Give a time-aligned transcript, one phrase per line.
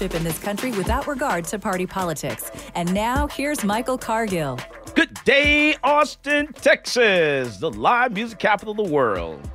[0.00, 2.50] in this country without regard to party politics.
[2.74, 4.58] And now, here's Michael Cargill.
[4.94, 9.48] Good day, Austin, Texas, the live music capital of the world.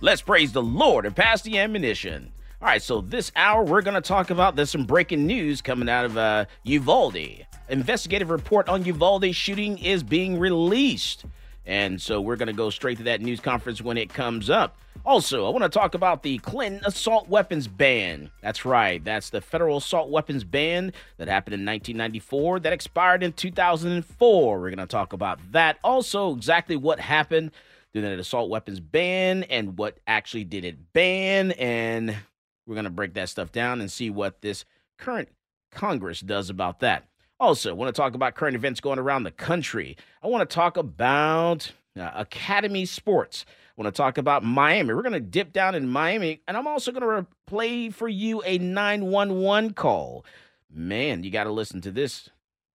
[0.00, 2.30] Let's praise the Lord and pass the ammunition.
[2.60, 5.88] All right, so this hour we're going to talk about there's some breaking news coming
[5.88, 7.46] out of uh, Uvalde.
[7.70, 11.24] Investigative report on Uvalde shooting is being released.
[11.64, 14.76] And so we're going to go straight to that news conference when it comes up.
[15.10, 18.30] Also, I want to talk about the Clinton assault weapons ban.
[18.42, 23.32] That's right, that's the federal assault weapons ban that happened in 1994 that expired in
[23.32, 24.60] 2004.
[24.60, 25.80] We're going to talk about that.
[25.82, 27.50] Also, exactly what happened
[27.92, 31.50] during that assault weapons ban and what actually did it ban.
[31.58, 32.16] And
[32.64, 34.64] we're going to break that stuff down and see what this
[34.96, 35.28] current
[35.72, 37.08] Congress does about that.
[37.40, 39.96] Also, I want to talk about current events going around the country.
[40.22, 43.44] I want to talk about uh, Academy Sports
[43.80, 44.92] want to talk about Miami.
[44.92, 48.42] We're going to dip down in Miami, and I'm also going to play for you
[48.44, 50.26] a 911 call.
[50.70, 52.28] Man, you got to listen to this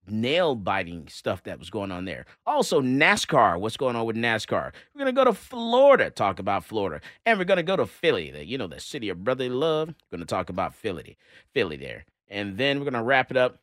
[0.07, 2.25] nail biting stuff that was going on there.
[2.47, 3.59] Also, NASCAR.
[3.59, 4.71] What's going on with NASCAR?
[4.95, 7.01] We're going to go to Florida, talk about Florida.
[7.23, 9.89] And we're going to go to Philly, the, you know, the city of brotherly love.
[9.89, 11.17] We're going to talk about Philly,
[11.53, 12.05] Philly there.
[12.29, 13.59] And then we're going to wrap it up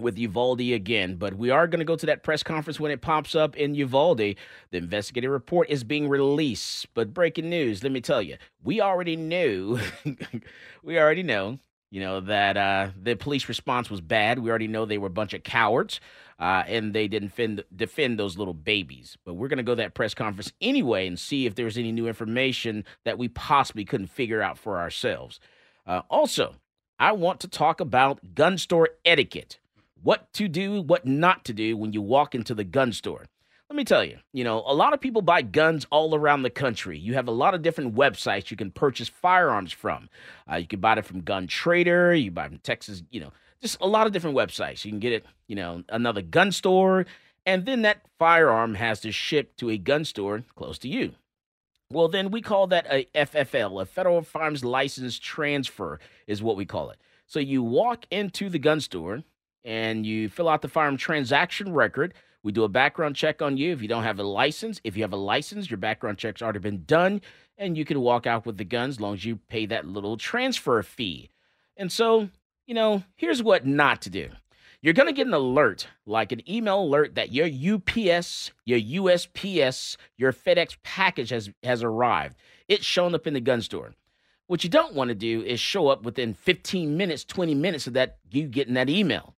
[0.00, 3.00] with Uvalde again, but we are going to go to that press conference when it
[3.00, 4.18] pops up in Uvalde.
[4.18, 4.36] The
[4.72, 6.92] investigative report is being released.
[6.94, 9.78] But breaking news, let me tell you, we already knew,
[10.82, 11.58] we already know,
[11.90, 14.40] you know, that uh, the police response was bad.
[14.40, 16.00] We already know they were a bunch of cowards.
[16.36, 19.16] Uh, and they didn't defend, defend those little babies.
[19.24, 21.92] But we're going to go to that press conference anyway and see if there's any
[21.92, 25.38] new information that we possibly couldn't figure out for ourselves.
[25.86, 26.56] Uh, also,
[26.98, 29.60] I want to talk about gun store etiquette
[30.04, 33.26] what to do, what not to do when you walk into the gun store.
[33.70, 36.50] Let me tell you, you know, a lot of people buy guns all around the
[36.50, 36.98] country.
[36.98, 40.10] You have a lot of different websites you can purchase firearms from.
[40.48, 43.32] Uh, you can buy it from Gun Trader, you buy from Texas, you know,
[43.62, 44.84] just a lot of different websites.
[44.84, 47.06] You can get it, you know, another gun store,
[47.46, 51.14] and then that firearm has to ship to a gun store close to you.
[51.90, 56.66] Well, then we call that a FFL, a Federal Firearms License Transfer, is what we
[56.66, 56.98] call it.
[57.26, 59.22] So you walk into the gun store,
[59.64, 62.14] and you fill out the firearm transaction record.
[62.42, 64.80] We do a background check on you if you don't have a license.
[64.84, 67.22] If you have a license, your background check's already been done,
[67.56, 70.18] and you can walk out with the guns as long as you pay that little
[70.18, 71.30] transfer fee.
[71.76, 72.28] And so,
[72.66, 74.28] you know, here's what not to do.
[74.82, 79.96] You're going to get an alert, like an email alert that your UPS, your USPS,
[80.18, 82.36] your FedEx package has, has arrived.
[82.68, 83.94] It's shown up in the gun store.
[84.46, 87.94] What you don't want to do is show up within 15 minutes, 20 minutes of
[87.94, 89.34] that you getting that email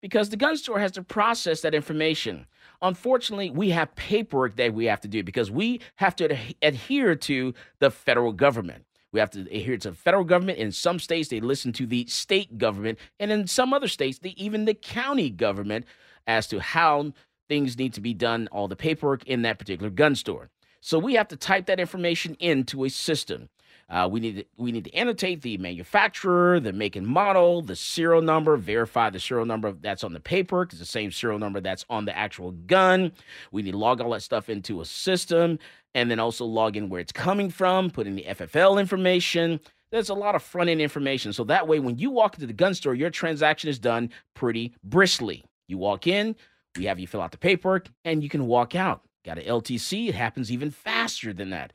[0.00, 2.46] because the gun store has to process that information.
[2.80, 7.54] Unfortunately, we have paperwork that we have to do because we have to adhere to
[7.80, 8.84] the federal government.
[9.10, 10.58] We have to adhere to the federal government.
[10.58, 12.98] In some states, they listen to the state government.
[13.18, 15.86] And in some other states, they, even the county government
[16.26, 17.12] as to how
[17.48, 20.50] things need to be done, all the paperwork in that particular gun store.
[20.80, 23.48] So we have to type that information into a system.
[23.90, 27.74] Uh, we need to, we need to annotate the manufacturer, the make and model, the
[27.74, 31.58] serial number, verify the serial number that's on the paper because the same serial number
[31.58, 33.12] that's on the actual gun.
[33.50, 35.58] We need to log all that stuff into a system
[35.94, 39.58] and then also log in where it's coming from, put in the FFL information.
[39.90, 41.32] There's a lot of front end information.
[41.32, 44.74] So that way, when you walk into the gun store, your transaction is done pretty
[44.84, 45.44] briskly.
[45.66, 46.36] You walk in,
[46.76, 49.02] we have you fill out the paperwork, and you can walk out.
[49.24, 51.72] Got an LTC, it happens even faster than that.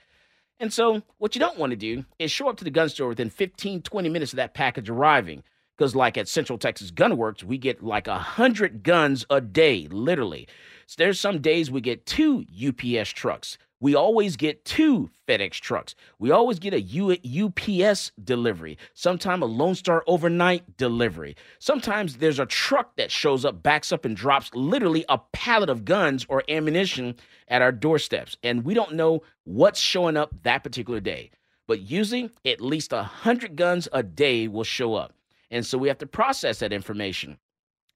[0.63, 3.10] And so, what you don't want to do is show up to the gun store
[3.10, 5.44] within 15, 20 minutes of that package arriving.
[5.77, 10.48] Because, like at Central Texas Gun Works, we get like 100 guns a day, literally.
[10.88, 13.57] So, there's some days we get two UPS trucks.
[13.84, 15.94] We always get two FedEx trucks.
[16.18, 17.18] We always get a U-
[17.50, 21.36] UPS delivery, sometime a Lone Star overnight delivery.
[21.60, 25.84] Sometimes there's a truck that shows up, backs up, and drops literally a pallet of
[25.84, 27.16] guns or ammunition
[27.50, 28.38] at our doorsteps.
[28.42, 31.32] And we don't know what's showing up that particular day.
[31.68, 35.12] But usually, at least 100 guns a day will show up.
[35.52, 37.38] And so we have to process that information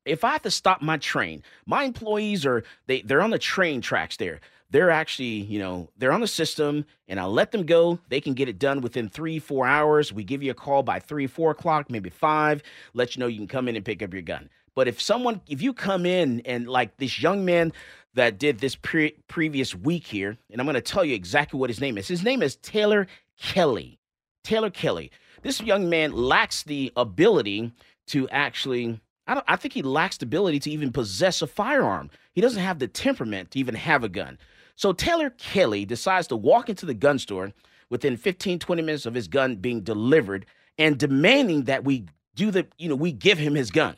[0.07, 3.81] if I have to stop my train, my employees are they they're on the train
[3.81, 7.99] tracks there they're actually, you know, they're on the system and I'll let them go.
[8.09, 10.11] They can get it done within three, four hours.
[10.11, 12.61] We give you a call by three, four o'clock, maybe five,
[12.93, 14.49] let you know you can come in and pick up your gun.
[14.75, 17.73] But if someone, if you come in and like this young man
[18.13, 21.69] that did this pre- previous week here, and I'm going to tell you exactly what
[21.69, 22.07] his name is.
[22.07, 23.07] His name is Taylor
[23.39, 23.99] Kelly.
[24.43, 25.11] Taylor Kelly.
[25.41, 27.71] This young man lacks the ability
[28.07, 32.09] to actually I don't I think he lacks the ability to even possess a firearm.
[32.33, 34.37] He doesn't have the temperament to even have a gun.
[34.77, 37.51] So Taylor Kelly decides to walk into the gun store
[37.89, 40.45] within 15, 20 minutes of his gun being delivered
[40.77, 43.95] and demanding that we do the, you know, we give him his gun.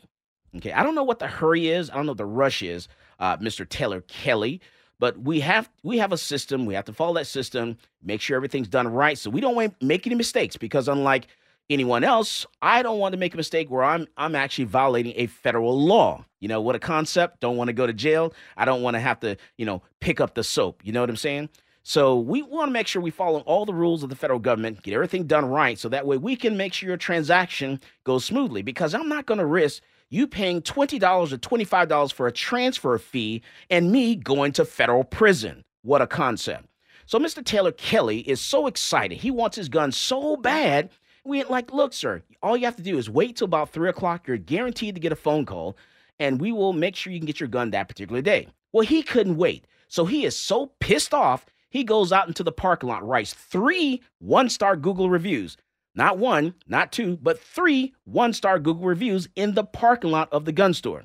[0.56, 0.72] Okay.
[0.72, 1.90] I don't know what the hurry is.
[1.90, 2.88] I don't know what the rush is,
[3.18, 3.68] uh, Mr.
[3.68, 4.60] Taylor Kelly.
[4.98, 6.66] But we have we have a system.
[6.66, 9.16] We have to follow that system, make sure everything's done right.
[9.16, 11.26] So we don't make any mistakes because unlike
[11.70, 15.26] anyone else, I don't want to make a mistake where I'm I'm actually violating a
[15.26, 16.24] federal law.
[16.40, 17.40] You know, what a concept.
[17.40, 18.34] Don't want to go to jail.
[18.56, 20.82] I don't want to have to, you know, pick up the soap.
[20.84, 21.48] You know what I'm saying?
[21.82, 24.82] So we want to make sure we follow all the rules of the federal government,
[24.82, 28.62] get everything done right, so that way we can make sure your transaction goes smoothly.
[28.62, 33.42] Because I'm not going to risk you paying $20 or $25 for a transfer fee
[33.70, 35.64] and me going to federal prison.
[35.82, 36.66] What a concept.
[37.06, 37.44] So Mr.
[37.44, 39.18] Taylor Kelly is so excited.
[39.18, 40.90] He wants his gun so bad
[41.24, 44.26] we like, look, sir, all you have to do is wait till about three o'clock.
[44.26, 45.76] You're guaranteed to get a phone call,
[46.18, 48.48] and we will make sure you can get your gun that particular day.
[48.72, 49.66] Well, he couldn't wait.
[49.88, 54.02] So he is so pissed off, he goes out into the parking lot, writes three
[54.18, 55.56] one star Google reviews.
[55.94, 60.44] Not one, not two, but three one star Google reviews in the parking lot of
[60.44, 61.04] the gun store.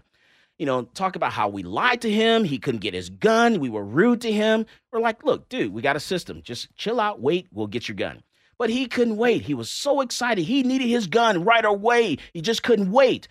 [0.58, 2.44] You know, talk about how we lied to him.
[2.44, 3.60] He couldn't get his gun.
[3.60, 4.66] We were rude to him.
[4.92, 6.42] We're like, look, dude, we got a system.
[6.44, 8.24] Just chill out, wait, we'll get your gun.
[8.58, 9.42] But he couldn't wait.
[9.44, 10.44] He was so excited.
[10.44, 12.18] He needed his gun right away.
[12.34, 13.28] He just couldn't wait.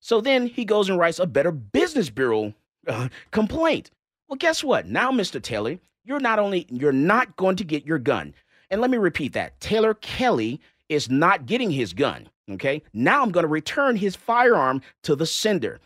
[0.00, 2.54] So then he goes and writes a Better Business Bureau
[2.86, 3.90] uh, complaint.
[4.28, 4.86] Well, guess what?
[4.86, 5.42] Now, Mr.
[5.42, 8.34] Taylor, you're not only you're not going to get your gun.
[8.70, 9.58] And let me repeat that.
[9.60, 12.28] Taylor Kelly is not getting his gun.
[12.50, 12.82] Okay?
[12.92, 15.80] Now I'm going to return his firearm to the sender.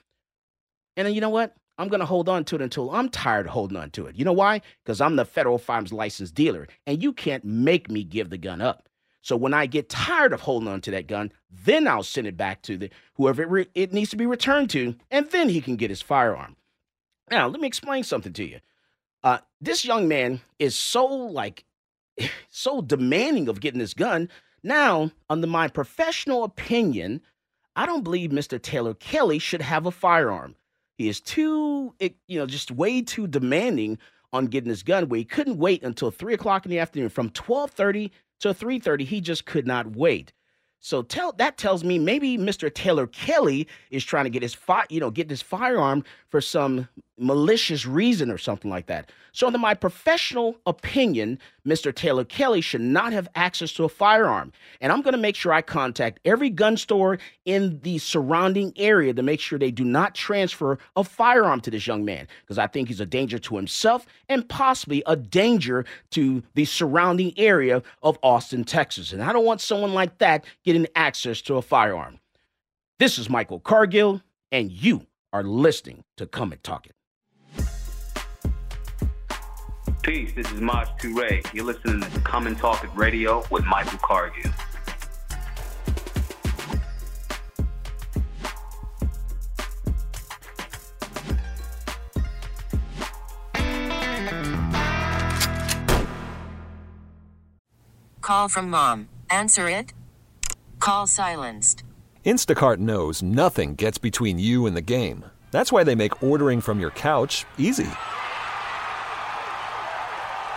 [0.97, 1.57] And then you know what?
[1.79, 4.17] I'm going to hold on to it until I'm tired of holding on to it.
[4.17, 4.61] You know why?
[4.85, 8.61] Because I'm the federal firearms licensed dealer, and you can't make me give the gun
[8.61, 8.89] up.
[9.23, 12.37] So when I get tired of holding on to that gun, then I'll send it
[12.37, 15.61] back to the whoever it, re- it needs to be returned to, and then he
[15.61, 16.57] can get his firearm.
[17.31, 18.61] Now, let me explain something to you.
[19.23, 21.65] Uh, this young man is so like
[22.51, 24.29] so demanding of getting this gun.
[24.63, 27.23] Now, under my professional opinion,
[27.75, 28.61] I don't believe Mr.
[28.61, 30.57] Taylor Kelly should have a firearm.
[30.97, 33.99] He is too, eh, you know, just way too demanding
[34.33, 35.09] on getting his gun.
[35.09, 37.09] Where he couldn't wait until three o'clock in the afternoon.
[37.09, 40.33] From twelve thirty to three thirty, he just could not wait.
[40.81, 42.73] So tell that tells me maybe Mr.
[42.73, 46.89] Taylor Kelly is trying to get his fi- you know get this firearm for some
[47.23, 49.11] malicious reason or something like that.
[49.33, 51.95] So, in my professional opinion, Mr.
[51.95, 54.53] Taylor Kelly should not have access to a firearm.
[54.81, 59.15] And I'm going to make sure I contact every gun store in the surrounding area
[59.15, 62.67] to make sure they do not transfer a firearm to this young man because I
[62.67, 68.19] think he's a danger to himself and possibly a danger to the surrounding area of
[68.23, 69.13] Austin, Texas.
[69.13, 72.19] And I don't want someone like that getting access to a firearm.
[72.99, 76.95] This is Michael Cargill, and you are listening to Come and Talk It.
[80.03, 81.55] Peace, this is Maj Toure.
[81.55, 84.51] You're listening to Come and Talk It Radio with Michael Cargill.
[98.21, 99.09] Call from mom.
[99.31, 99.93] Answer it.
[100.81, 101.85] Call silenced.
[102.27, 105.27] Instacart knows nothing gets between you and the game.
[105.53, 107.89] That's why they make ordering from your couch easy.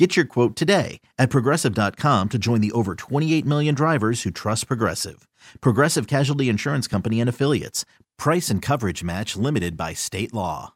[0.00, 4.66] Get your quote today at progressive.com to join the over 28 million drivers who trust
[4.66, 5.28] Progressive.
[5.60, 7.84] Progressive Casualty Insurance Company and Affiliates.
[8.16, 10.72] Price and coverage match limited by state law.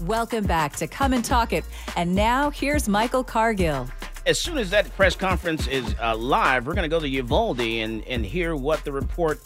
[0.00, 1.66] Welcome back to Come and Talk It.
[1.94, 3.86] And now here's Michael Cargill.
[4.24, 7.60] As soon as that press conference is uh, live, we're going to go to Uvalde
[7.60, 9.42] and, and hear what the report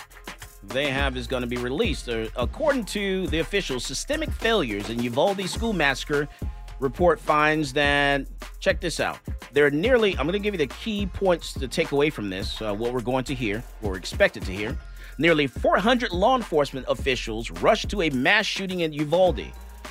[0.68, 2.09] they have is going to be released.
[2.09, 6.28] Uh, according to the officials, systemic failures in Uvalde school massacre
[6.80, 8.26] report finds that,
[8.61, 9.18] check this out.
[9.52, 12.30] There are nearly, I'm going to give you the key points to take away from
[12.30, 14.76] this, uh, what we're going to hear, or expected to hear.
[15.18, 19.47] Nearly 400 law enforcement officials rushed to a mass shooting in Uvalde.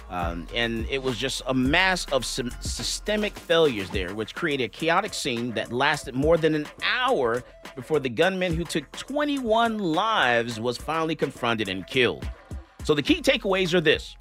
[0.10, 5.14] Um, and it was just a mass of systemic failures there, which created a chaotic
[5.14, 7.44] scene that lasted more than an hour
[7.76, 12.28] before the gunman who took 21 lives was finally confronted and killed.
[12.84, 14.16] So the key takeaways are this.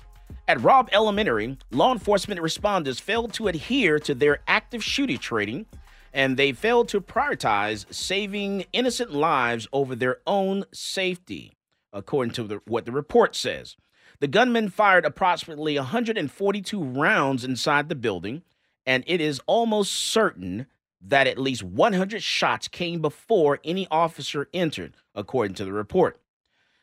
[0.49, 5.67] At Robb Elementary, law enforcement responders failed to adhere to their active shooter training,
[6.13, 11.53] and they failed to prioritize saving innocent lives over their own safety,
[11.93, 13.77] according to the, what the report says.
[14.23, 18.43] The gunman fired approximately 142 rounds inside the building,
[18.87, 20.69] and it is almost certain
[21.01, 26.21] that at least 100 shots came before any officer entered, according to the report.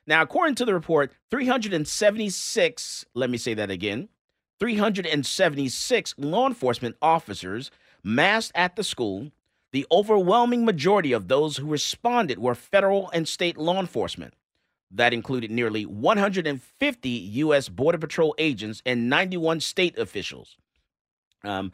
[0.06, 4.10] Now, according to the report, 376, let me say that again,
[4.60, 7.72] 376 law enforcement officers
[8.04, 9.32] massed at the school.
[9.72, 14.34] The overwhelming majority of those who responded were federal and state law enforcement.
[14.92, 17.70] That included nearly 150 U.S.
[17.70, 20.58] Border Patrol agents and 91 state officials.
[21.44, 21.72] Um,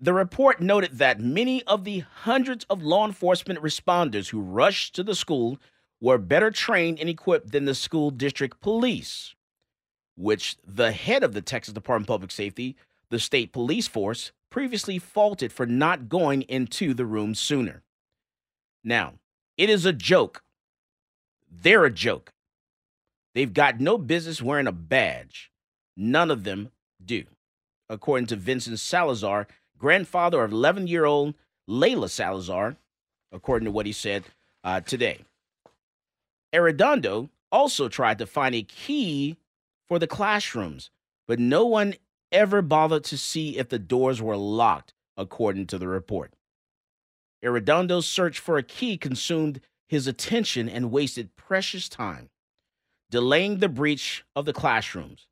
[0.00, 5.02] the report noted that many of the hundreds of law enforcement responders who rushed to
[5.02, 5.58] the school
[6.00, 9.34] were better trained and equipped than the school district police,
[10.16, 12.76] which the head of the Texas Department of Public Safety,
[13.10, 17.82] the state police force, previously faulted for not going into the room sooner.
[18.84, 19.14] Now,
[19.56, 20.42] it is a joke.
[21.50, 22.32] They're a joke.
[23.38, 25.52] They've got no business wearing a badge.
[25.96, 26.72] None of them
[27.04, 27.22] do.
[27.88, 29.46] According to Vincent Salazar,
[29.78, 31.34] grandfather of 11 year old
[31.70, 32.74] Layla Salazar,
[33.30, 34.24] according to what he said
[34.64, 35.20] uh, today.
[36.52, 39.36] Arredondo also tried to find a key
[39.86, 40.90] for the classrooms,
[41.28, 41.94] but no one
[42.32, 46.32] ever bothered to see if the doors were locked, according to the report.
[47.44, 52.30] Arredondo's search for a key consumed his attention and wasted precious time
[53.10, 55.26] delaying the breach of the classrooms.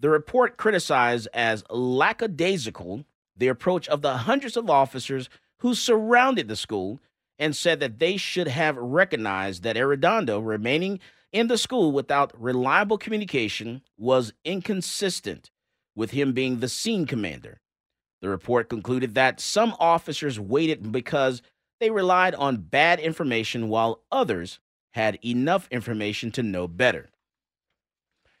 [0.00, 3.04] The report criticized as lackadaisical
[3.36, 7.00] the approach of the hundreds of officers who surrounded the school
[7.38, 11.00] and said that they should have recognized that Arredondo remaining
[11.32, 15.50] in the school without reliable communication was inconsistent
[15.94, 17.60] with him being the scene commander.
[18.22, 21.42] The report concluded that some officers waited because
[21.78, 24.60] they relied on bad information while others
[24.96, 27.10] had enough information to know better.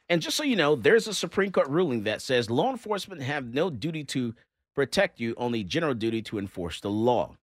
[0.08, 3.52] And just so you know, there's a Supreme Court ruling that says law enforcement have
[3.52, 4.34] no duty to
[4.74, 7.36] protect you, only general duty to enforce the law.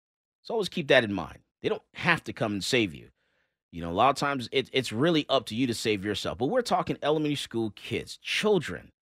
[0.44, 1.40] So always keep that in mind.
[1.62, 3.10] They don't have to come and save you.
[3.74, 6.38] You know, a lot of times it, it's really up to you to save yourself.
[6.38, 8.94] But we're talking elementary school kids, children.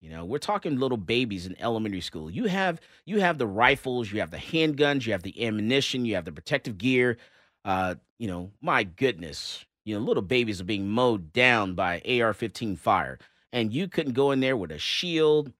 [0.00, 2.30] You know, we're talking little babies in elementary school.
[2.30, 6.14] You have you have the rifles, you have the handguns, you have the ammunition, you
[6.14, 7.18] have the protective gear,
[7.66, 12.78] uh, you know, my goodness, You know, little babies are being mowed down by AR-15
[12.78, 13.18] fire,
[13.52, 15.52] and you couldn't go in there with a shield.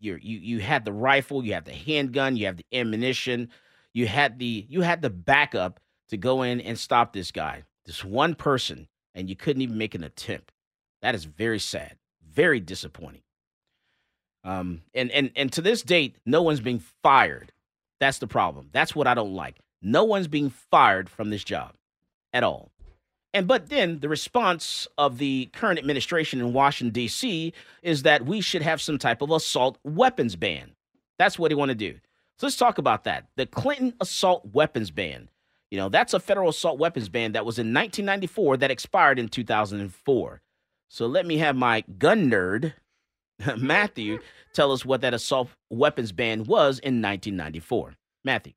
[0.00, 3.50] You're, you you had the rifle, you had the handgun, you have the ammunition,
[3.94, 5.80] you had the you had the backup
[6.10, 9.96] to go in and stop this guy, this one person, and you couldn't even make
[9.96, 10.52] an attempt.
[11.02, 13.22] That is very sad, very disappointing.
[14.44, 17.52] Um, and and and to this date, no one's being fired.
[18.00, 18.70] That's the problem.
[18.72, 19.58] That's what I don't like.
[19.84, 21.74] No one's being fired from this job
[22.32, 22.72] at all.
[23.34, 27.52] And but then the response of the current administration in Washington D.C.
[27.82, 30.72] is that we should have some type of assault weapons ban.
[31.18, 31.94] That's what they want to do.
[32.38, 33.26] So let's talk about that.
[33.36, 35.28] The Clinton assault weapons ban.
[35.70, 39.28] You know, that's a federal assault weapons ban that was in 1994 that expired in
[39.28, 40.40] 2004.
[40.88, 42.74] So let me have my gun nerd,
[43.56, 44.20] Matthew,
[44.52, 47.96] tell us what that assault weapons ban was in 1994.
[48.24, 48.52] Matthew.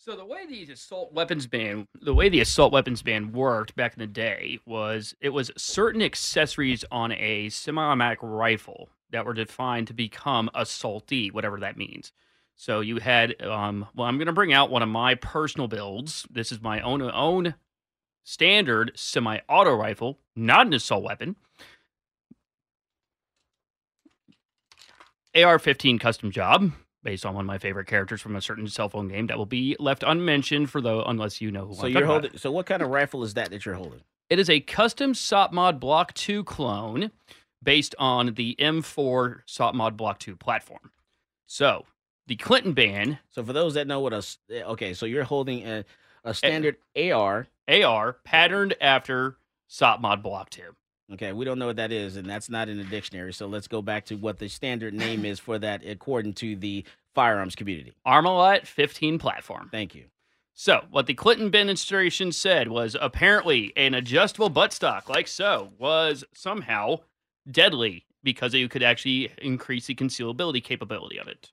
[0.00, 3.94] So the way the assault weapons ban, the way the assault weapons ban worked back
[3.94, 9.88] in the day was it was certain accessories on a semi-automatic rifle that were defined
[9.88, 12.12] to become assaulty, whatever that means.
[12.54, 16.24] So you had, um, well, I'm going to bring out one of my personal builds.
[16.30, 17.56] This is my own own
[18.22, 21.34] standard semi-auto rifle, not an assault weapon.
[25.34, 26.70] AR-15 custom job
[27.08, 29.46] based on one of my favorite characters from a certain cell phone game that will
[29.46, 31.74] be left unmentioned for though unless you know who.
[31.74, 32.38] So I'm you're talking about.
[32.38, 34.02] So what kind of rifle is that that you're holding?
[34.28, 37.10] It is a custom SOPMOD Block 2 clone
[37.62, 40.90] based on the M4 SOPMOD Block 2 platform.
[41.46, 41.86] So,
[42.26, 43.20] the Clinton ban.
[43.30, 45.86] So for those that know what a s- eh, okay, so you're holding a,
[46.24, 47.46] a standard AR.
[47.68, 49.38] AR patterned after
[49.70, 50.62] SOPMOD Block 2.
[51.12, 53.32] Okay, we don't know what that is, and that's not in the dictionary.
[53.32, 56.84] So let's go back to what the standard name is for that, according to the
[57.14, 57.94] firearms community.
[58.06, 59.68] Armalite 15 platform.
[59.72, 60.04] Thank you.
[60.52, 66.98] So, what the Clinton administration said was apparently an adjustable buttstock, like so, was somehow
[67.48, 71.52] deadly because you could actually increase the concealability capability of it.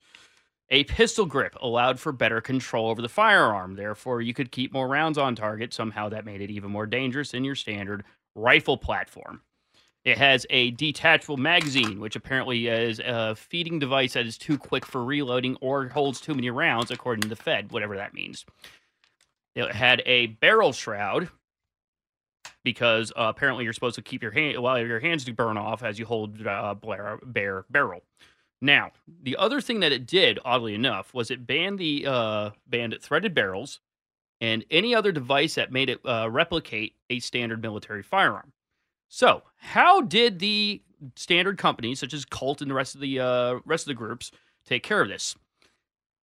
[0.72, 3.76] A pistol grip allowed for better control over the firearm.
[3.76, 5.72] Therefore, you could keep more rounds on target.
[5.72, 8.04] Somehow, that made it even more dangerous than your standard
[8.34, 9.42] rifle platform.
[10.06, 14.86] It has a detachable magazine, which apparently is a feeding device that is too quick
[14.86, 18.46] for reloading or holds too many rounds, according to the Fed, whatever that means.
[19.56, 21.30] It had a barrel shroud
[22.64, 25.82] because uh, apparently you're supposed to keep your hand while your hands do burn off
[25.82, 28.04] as you hold uh, bare, bare barrel.
[28.62, 28.92] Now,
[29.24, 33.34] the other thing that it did, oddly enough, was it banned the uh, banned threaded
[33.34, 33.80] barrels
[34.42, 38.52] and any other device that made it uh, replicate a standard military firearm.
[39.08, 40.82] So, how did the
[41.16, 44.32] standard companies such as Colt and the rest of the uh, rest of the groups
[44.66, 45.36] take care of this?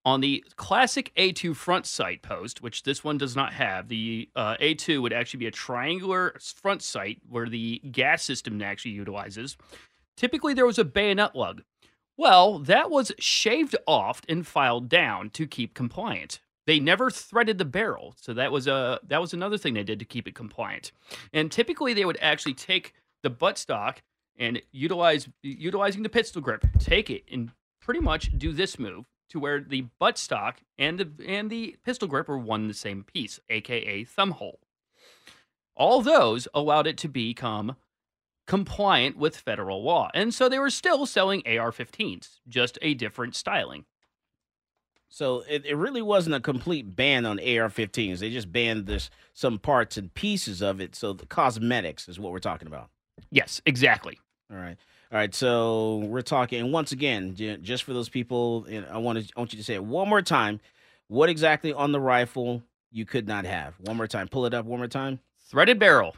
[0.04, 4.56] On the classic A2 front sight post, which this one does not have, the uh,
[4.56, 9.56] A2 would actually be a triangular front sight where the gas system actually utilizes.
[10.16, 11.62] Typically, there was a bayonet lug.
[12.16, 16.40] Well, that was shaved off and filed down to keep compliant.
[16.66, 19.98] They never threaded the barrel, so that was a that was another thing they did
[19.98, 20.92] to keep it compliant.
[21.32, 23.98] And typically, they would actually take the buttstock
[24.38, 29.40] and utilize utilizing the pistol grip, take it and pretty much do this move to
[29.40, 34.04] where the buttstock and the and the pistol grip were one the same piece, aka
[34.04, 34.60] thumb hole.
[35.74, 37.76] All those allowed it to become
[38.46, 40.10] compliant with federal law.
[40.14, 43.86] And so they were still selling AR-15s, just a different styling.
[45.12, 48.18] So it, it really wasn't a complete ban on AR-15s.
[48.18, 50.94] They just banned this some parts and pieces of it.
[50.94, 52.88] So the cosmetics is what we're talking about.
[53.30, 54.18] Yes, exactly.
[54.50, 54.78] All right.
[55.12, 59.18] All right, so we're talking, and once again, just for those people, and I want
[59.18, 60.58] to I want you to say it one more time.
[61.08, 63.74] What exactly on the rifle you could not have?
[63.80, 64.28] One more time.
[64.28, 65.20] Pull it up one more time.
[65.50, 66.16] Threaded barrel.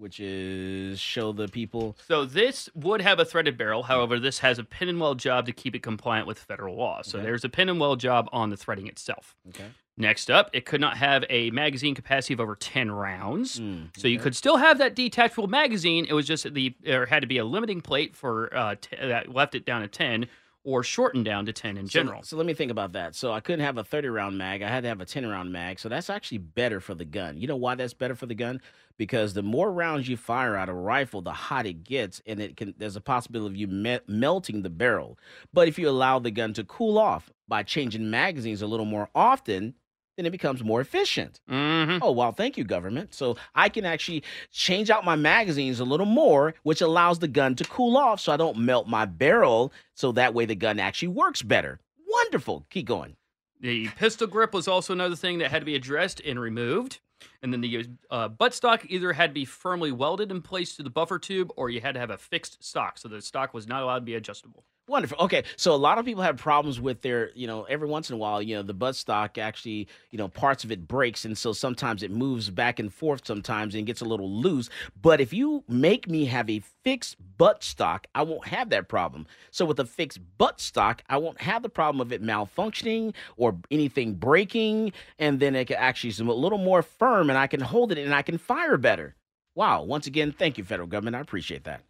[0.00, 1.94] Which is show the people.
[2.08, 3.82] So this would have a threaded barrel.
[3.82, 7.02] However, this has a pin and weld job to keep it compliant with federal law.
[7.02, 7.26] So Okay.
[7.26, 9.36] there's a pin and weld job on the threading itself.
[9.50, 9.66] Okay.
[9.98, 13.60] Next up, it could not have a magazine capacity of over 10 rounds.
[13.60, 16.06] Mm, So you could still have that detachable magazine.
[16.08, 19.28] It was just the there had to be a limiting plate for uh, t- that
[19.34, 20.26] left it down to 10
[20.64, 22.22] or shortened down to 10 in general.
[22.22, 23.14] So, let me think about that.
[23.14, 24.62] So I couldn't have a 30 round mag.
[24.62, 25.78] I had to have a 10 round mag.
[25.78, 27.38] So that's actually better for the gun.
[27.38, 28.60] You know why that's better for the gun?
[28.98, 32.56] Because the more rounds you fire out a rifle, the hot it gets, and it
[32.56, 32.74] can.
[32.76, 35.18] There's a possibility of you me- melting the barrel.
[35.54, 39.08] But if you allow the gun to cool off by changing magazines a little more
[39.14, 39.74] often,
[40.20, 41.40] then it becomes more efficient.
[41.50, 41.98] Mm-hmm.
[42.02, 42.30] Oh, wow.
[42.32, 43.14] Thank you, government.
[43.14, 47.54] So I can actually change out my magazines a little more, which allows the gun
[47.56, 49.72] to cool off so I don't melt my barrel.
[49.94, 51.80] So that way the gun actually works better.
[52.06, 52.66] Wonderful.
[52.70, 53.16] Keep going.
[53.60, 57.00] The pistol grip was also another thing that had to be addressed and removed.
[57.42, 60.82] And then the uh, butt stock either had to be firmly welded in place to
[60.82, 63.66] the buffer tube, or you had to have a fixed stock, so the stock was
[63.66, 64.64] not allowed to be adjustable.
[64.90, 65.18] Wonderful.
[65.20, 68.14] Okay, so a lot of people have problems with their, you know, every once in
[68.14, 71.38] a while, you know, the butt stock actually, you know, parts of it breaks, and
[71.38, 74.68] so sometimes it moves back and forth sometimes and gets a little loose.
[75.00, 79.28] But if you make me have a fixed butt stock, I won't have that problem.
[79.52, 83.56] So with a fixed butt stock, I won't have the problem of it malfunctioning or
[83.70, 87.60] anything breaking, and then it can actually is a little more firm, and I can
[87.60, 89.14] hold it and I can fire better.
[89.54, 89.84] Wow.
[89.84, 91.14] Once again, thank you, federal government.
[91.14, 91.82] I appreciate that.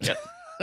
[0.00, 0.16] Yep.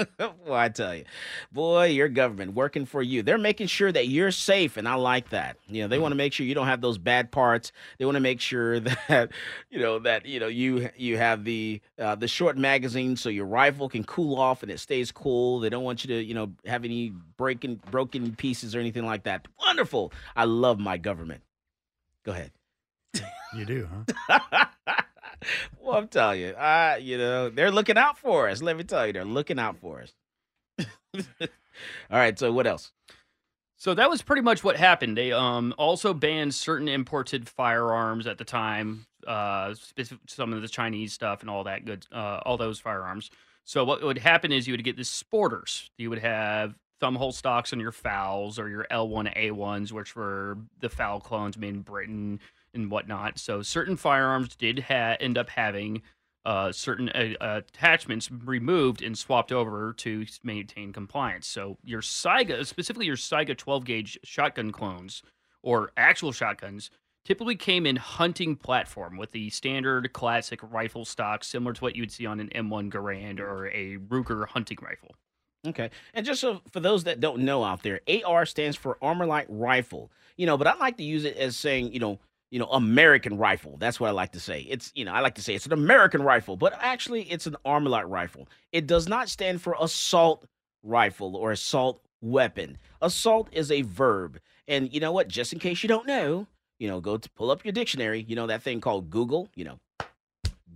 [0.20, 1.06] well, I tell you,
[1.52, 3.24] boy, your government working for you.
[3.24, 5.58] They're making sure that you're safe, and I like that.
[5.68, 7.72] You know, they want to make sure you don't have those bad parts.
[7.98, 9.32] They want to make sure that
[9.70, 13.46] you know that you know you you have the uh, the short magazine, so your
[13.46, 15.60] rifle can cool off and it stays cool.
[15.60, 19.24] They don't want you to you know have any breaking broken pieces or anything like
[19.24, 19.48] that.
[19.60, 20.14] Wonderful.
[20.36, 21.42] I love my government.
[22.24, 22.52] Go ahead.
[23.56, 23.90] You do,
[24.30, 24.66] huh?
[25.80, 28.62] well, I'm telling you, I, you know, they're looking out for us.
[28.62, 30.14] Let me tell you, they're looking out for us.
[32.12, 32.38] All right.
[32.38, 32.92] So what else?
[33.78, 35.18] So that was pretty much what happened.
[35.18, 39.74] They um, also banned certain imported firearms at the time, uh,
[40.28, 43.32] some of the Chinese stuff and all that good, uh, all those firearms.
[43.64, 45.90] So what would happen is you would get the sporters.
[45.98, 51.22] You would have thumbhole stocks on your FALs or your L1A1s, which were the FAL
[51.22, 52.40] clones made in Britain
[52.74, 53.40] and whatnot.
[53.40, 56.02] So certain firearms did ha- end up having
[56.46, 61.48] uh, certain uh, attachments removed and swapped over to maintain compliance.
[61.48, 65.22] So your Saiga, specifically your Saiga 12 gauge shotgun clones
[65.62, 66.90] or actual shotguns,
[67.26, 72.02] typically came in hunting platform with the standard classic rifle stock, similar to what you
[72.02, 75.16] would see on an M1 Garand or a Ruger hunting rifle.
[75.68, 75.90] Okay.
[76.14, 80.10] And just so for those that don't know out there, AR stands for Armalite Rifle.
[80.38, 82.18] You know, but I like to use it as saying, you know,
[82.52, 83.78] you know, American rifle.
[83.78, 84.62] That's what I like to say.
[84.62, 87.56] It's, you know, I like to say it's an American rifle, but actually it's an
[87.66, 88.48] Armalite rifle.
[88.72, 90.46] It does not stand for assault
[90.84, 92.78] rifle or assault weapon.
[93.02, 94.40] Assault is a verb.
[94.68, 95.28] And you know what?
[95.28, 96.48] Just in case you don't know,
[96.80, 99.66] you know, go to pull up your dictionary, you know, that thing called Google, you
[99.66, 99.80] know,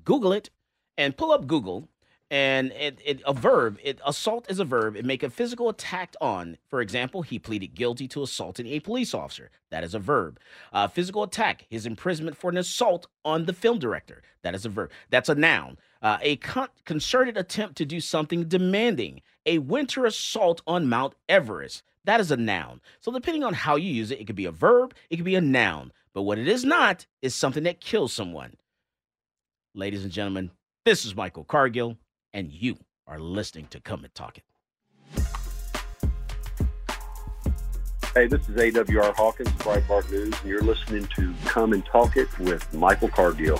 [0.03, 0.49] Google it
[0.97, 1.87] and pull up Google
[2.33, 6.15] and it, it a verb it assault is a verb it make a physical attack
[6.19, 6.57] on.
[6.67, 9.51] For example he pleaded guilty to assaulting a police officer.
[9.69, 10.39] That is a verb.
[10.73, 14.23] Uh, physical attack his imprisonment for an assault on the film director.
[14.41, 14.89] That is a verb.
[15.11, 15.77] That's a noun.
[16.01, 19.21] Uh, a con- concerted attempt to do something demanding.
[19.45, 21.83] A winter assault on mount everest.
[22.03, 22.81] That is a noun.
[22.99, 25.35] So depending on how you use it it could be a verb it could be
[25.35, 25.93] a noun.
[26.15, 28.57] But what it is not is something that kills someone.
[29.75, 30.49] Ladies and gentlemen
[30.85, 31.95] this is michael cargill
[32.33, 34.43] and you are listening to Come and Talk It.
[38.15, 42.37] Hey, this is AWR Hawkins, Breitbart News, and you're listening to Come and Talk It
[42.39, 43.59] with Michael Cargill.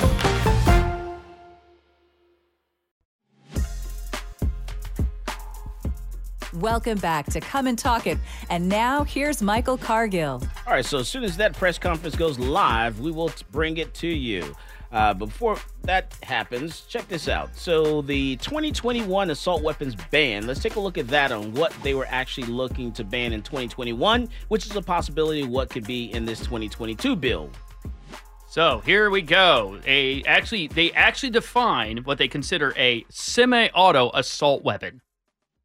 [6.61, 8.19] Welcome back to Come and Talk It.
[8.51, 10.43] And now here's Michael Cargill.
[10.67, 13.91] All right, so as soon as that press conference goes live, we will bring it
[13.95, 14.55] to you.
[14.91, 17.57] Uh, before that happens, check this out.
[17.57, 21.95] So, the 2021 assault weapons ban, let's take a look at that on what they
[21.95, 26.13] were actually looking to ban in 2021, which is a possibility of what could be
[26.13, 27.49] in this 2022 bill.
[28.47, 29.79] So here we go.
[29.87, 35.01] A actually they actually define what they consider a semi-auto assault weapon.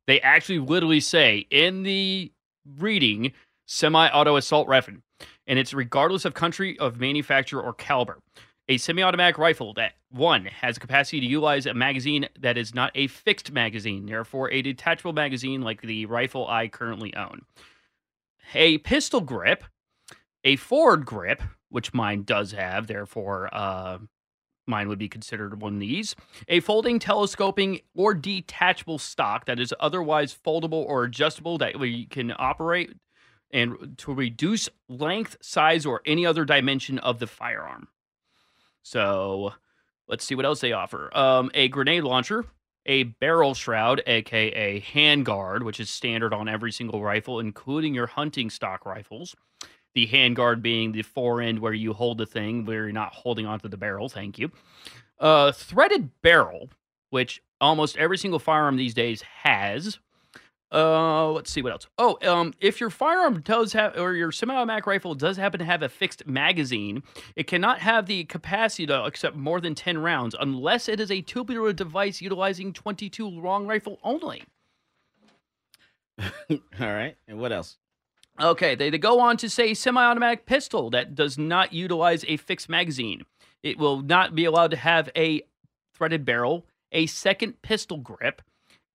[0.07, 2.33] They actually literally say in the
[2.79, 3.33] reading
[3.67, 5.03] semi-auto assault weapon,
[5.47, 8.21] and it's regardless of country of manufacture or caliber.
[8.69, 13.07] A semi-automatic rifle that one has capacity to utilize a magazine that is not a
[13.07, 17.43] fixed magazine, therefore a detachable magazine like the rifle I currently own.
[18.55, 19.65] A pistol grip,
[20.45, 23.99] a forward grip, which mine does have, therefore uh,
[24.67, 26.15] mine would be considered one of these.
[26.49, 32.33] A folding, telescoping, or detachable stock that is otherwise foldable or adjustable that we can
[32.37, 32.93] operate
[33.51, 37.89] and to reduce length, size, or any other dimension of the firearm.
[38.83, 39.53] So
[40.09, 41.17] let's see what else they offer.
[41.17, 42.45] Um, a grenade launcher,
[42.87, 48.51] a barrel shroud, aka handguard, which is standard on every single rifle, including your hunting
[48.51, 49.35] stock rifles.
[49.97, 53.47] The handguard being the fore end where you hold the thing, where you're not holding
[53.47, 54.11] onto the barrel.
[54.11, 54.53] Thank you.
[55.19, 56.69] Uh, threaded barrel,
[57.09, 59.99] which almost every single firearm these days has.
[60.71, 61.87] Uh, let's see what else.
[61.97, 65.83] Oh, um, if your firearm does have, or your semi-automatic rifle does happen to have
[65.83, 67.03] a fixed magazine,
[67.35, 71.23] it cannot have the capacity to accept more than ten rounds unless it is a
[71.23, 74.45] tubular device utilizing twenty-two long rifle only.
[76.21, 77.79] All right, and what else?
[78.41, 82.69] Okay, they, they go on to say semi-automatic pistol that does not utilize a fixed
[82.69, 83.25] magazine.
[83.63, 85.43] It will not be allowed to have a
[85.95, 88.43] threaded barrel, a second pistol grip,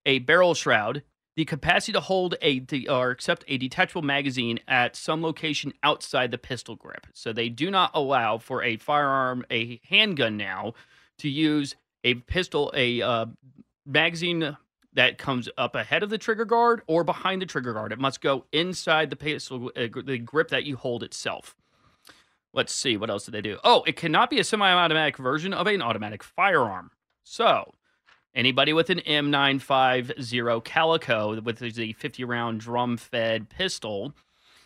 [0.05, 1.03] a barrel shroud,
[1.35, 6.37] the capacity to hold a or accept a detachable magazine at some location outside the
[6.37, 7.07] pistol grip.
[7.13, 10.73] So they do not allow for a firearm, a handgun now,
[11.19, 13.25] to use a pistol, a uh,
[13.85, 14.57] magazine
[14.93, 17.91] that comes up ahead of the trigger guard or behind the trigger guard.
[17.91, 21.55] It must go inside the pistol, uh, the grip that you hold itself.
[22.53, 23.57] Let's see, what else did they do?
[23.63, 26.91] Oh, it cannot be a semi automatic version of an automatic firearm.
[27.23, 27.73] So,
[28.35, 34.13] anybody with an M950 Calico, with the 50 round drum fed pistol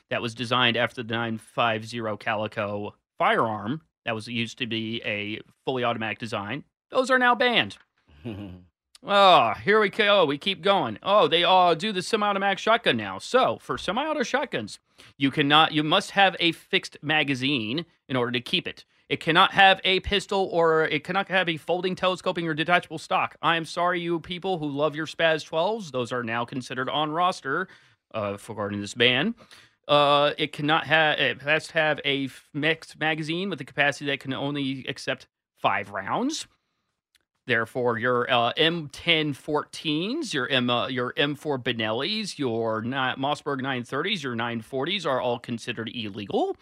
[0.10, 5.84] that was designed after the 950 Calico firearm, that was used to be a fully
[5.84, 7.78] automatic design, those are now banned.
[9.08, 10.26] Oh, here we go.
[10.26, 10.98] We keep going.
[11.04, 13.20] Oh, they all do the semi-automatic shotgun now.
[13.20, 14.80] So for semi-auto shotguns,
[15.15, 18.84] you cannot, you must have a fixed magazine in order to keep it.
[19.08, 23.36] It cannot have a pistol or it cannot have a folding, telescoping, or detachable stock.
[23.44, 25.91] I am sorry, you people who love your SPAS 12s.
[25.91, 27.68] Those are now considered on roster
[28.15, 29.36] uh, regarding this ban.
[29.88, 31.20] Uh, it cannot have.
[31.20, 35.28] It has to have a mixed magazine with a capacity that can only accept
[35.62, 36.48] five rounds.
[37.48, 44.36] Therefore, your uh, M1014s, your M, uh, your M4 Benellis, your ni- Mossberg 930s, your
[44.36, 46.58] 940s are all considered illegal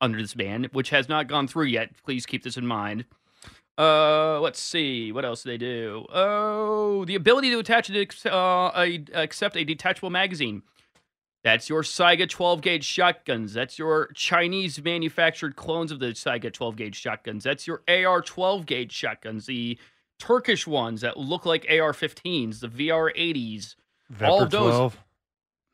[0.00, 1.90] under this ban, which has not gone through yet.
[2.04, 3.04] Please keep this in mind.
[3.76, 6.06] Uh, let's see what else do they do.
[6.12, 10.62] Oh, the ability to attach a, uh, a accept a detachable magazine.
[11.44, 13.54] That's your Saiga 12 gauge shotguns.
[13.54, 17.44] That's your Chinese manufactured clones of the Saiga 12 gauge shotguns.
[17.44, 19.46] That's your AR 12 gauge shotguns.
[19.46, 19.78] The
[20.18, 23.76] Turkish ones that look like AR-15s, the VR-80s,
[24.22, 24.74] all Vepr those.
[24.74, 25.04] 12.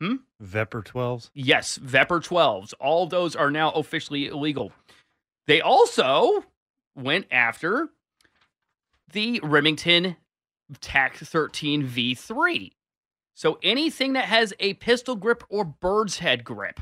[0.01, 0.15] Hmm?
[0.43, 1.29] Vepr 12s.
[1.33, 2.73] Yes, Vepr 12s.
[2.79, 4.71] All those are now officially illegal.
[5.47, 6.43] They also
[6.95, 7.89] went after
[9.11, 10.17] the Remington
[10.81, 12.71] TAC 13 V3.
[13.35, 16.79] So anything that has a pistol grip or bird's head grip.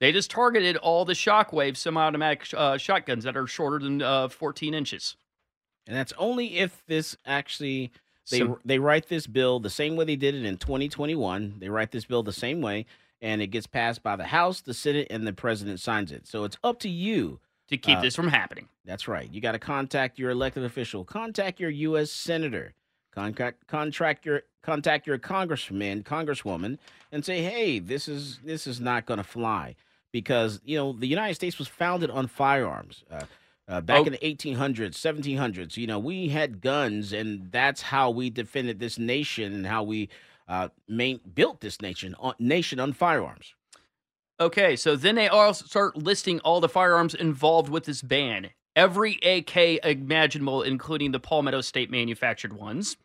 [0.00, 4.72] They just targeted all the Shockwave semi-automatic uh, shotguns that are shorter than uh, 14
[4.72, 5.16] inches.
[5.90, 7.90] And that's only if this actually
[8.30, 11.56] they So- they write this bill the same way they did it in 2021.
[11.58, 12.86] They write this bill the same way,
[13.20, 16.28] and it gets passed by the House, the Senate, and the President signs it.
[16.28, 18.68] So it's up to you to keep Uh, this from happening.
[18.84, 19.28] That's right.
[19.32, 22.12] You got to contact your elected official, contact your U.S.
[22.12, 22.72] senator,
[23.10, 26.78] contact contract your contact your congressman, congresswoman,
[27.10, 29.74] and say, hey, this is this is not going to fly
[30.12, 33.02] because you know the United States was founded on firearms.
[33.10, 33.22] Uh,
[33.70, 34.04] uh, back Oh.
[34.04, 38.98] in the 1800s, 1700s, you know, we had guns, and that's how we defended this
[38.98, 40.08] nation and how we
[40.48, 43.54] uh, main, built this nation on nation on firearms.
[44.40, 48.50] Okay, so then they all start listing all the firearms involved with this ban.
[48.74, 52.96] Every AK imaginable, including the Palmetto State manufactured ones.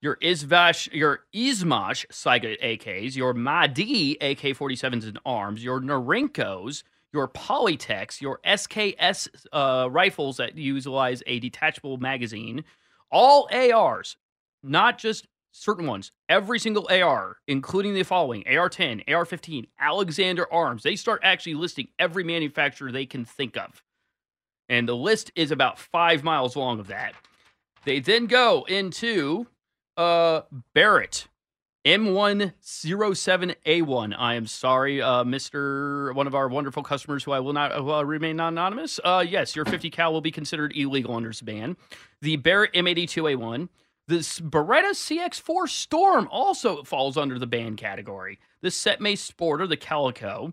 [0.00, 6.82] your Izvash, your Izhmash Saiga AKs, your Maadi AK 47s and arms, your Norincos,
[7.16, 12.62] your Polytechs, your SKS uh, rifles that utilize a detachable magazine,
[13.10, 14.16] all ARs,
[14.62, 20.52] not just certain ones, every single AR, including the following AR 10, AR 15, Alexander
[20.52, 20.82] Arms.
[20.82, 23.82] They start actually listing every manufacturer they can think of.
[24.68, 27.14] And the list is about five miles long of that.
[27.86, 29.46] They then go into
[29.96, 30.42] uh,
[30.74, 31.28] Barrett.
[31.86, 34.14] M107A1.
[34.18, 36.12] I am sorry, uh, Mr.
[36.16, 38.98] One of our wonderful customers who I will not will remain anonymous.
[39.04, 41.76] Uh, yes, your 50 cal will be considered illegal under this ban.
[42.20, 43.68] The Barrett M82A1.
[44.08, 48.38] This Beretta CX4 Storm also falls under the ban category.
[48.62, 50.52] The CETME Sporter, the Calico.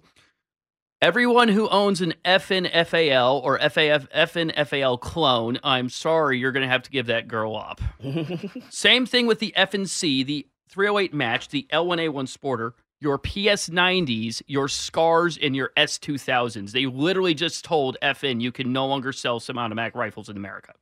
[1.02, 6.64] Everyone who owns an FN FAL or FAF FN FAL clone, I'm sorry, you're going
[6.64, 7.82] to have to give that girl up.
[8.70, 15.38] Same thing with the FNC, the 308 match, the L1A1 Sporter, your PS90s, your Scars,
[15.38, 16.72] and your S2000s.
[16.72, 20.74] They literally just told FN you can no longer sell some automatic rifles in America,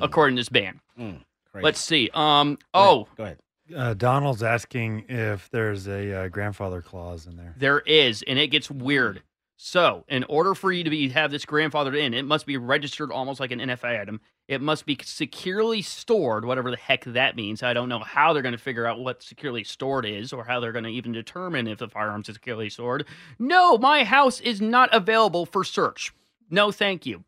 [0.00, 0.80] according to this ban.
[0.96, 1.64] Crazy.
[1.64, 2.10] Let's see.
[2.14, 2.58] Um.
[2.74, 3.38] Oh, Go ahead.
[3.74, 7.54] Uh, Donald's asking if there's a uh, grandfather clause in there.
[7.56, 9.22] There is, and it gets weird.
[9.64, 13.12] So, in order for you to be have this grandfathered in, it must be registered
[13.12, 14.20] almost like an NFA item.
[14.48, 17.62] It must be securely stored, whatever the heck that means.
[17.62, 20.58] I don't know how they're going to figure out what securely stored is, or how
[20.58, 23.06] they're going to even determine if the firearms is securely stored.
[23.38, 26.12] No, my house is not available for search.
[26.50, 27.22] No, thank you.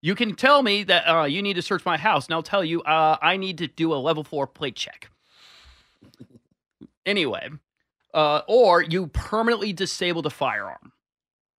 [0.00, 2.64] You can tell me that uh, you need to search my house, and I'll tell
[2.64, 5.10] you uh, I need to do a level four plate check.
[7.04, 7.48] Anyway,
[8.14, 10.92] uh, or you permanently disable the firearm.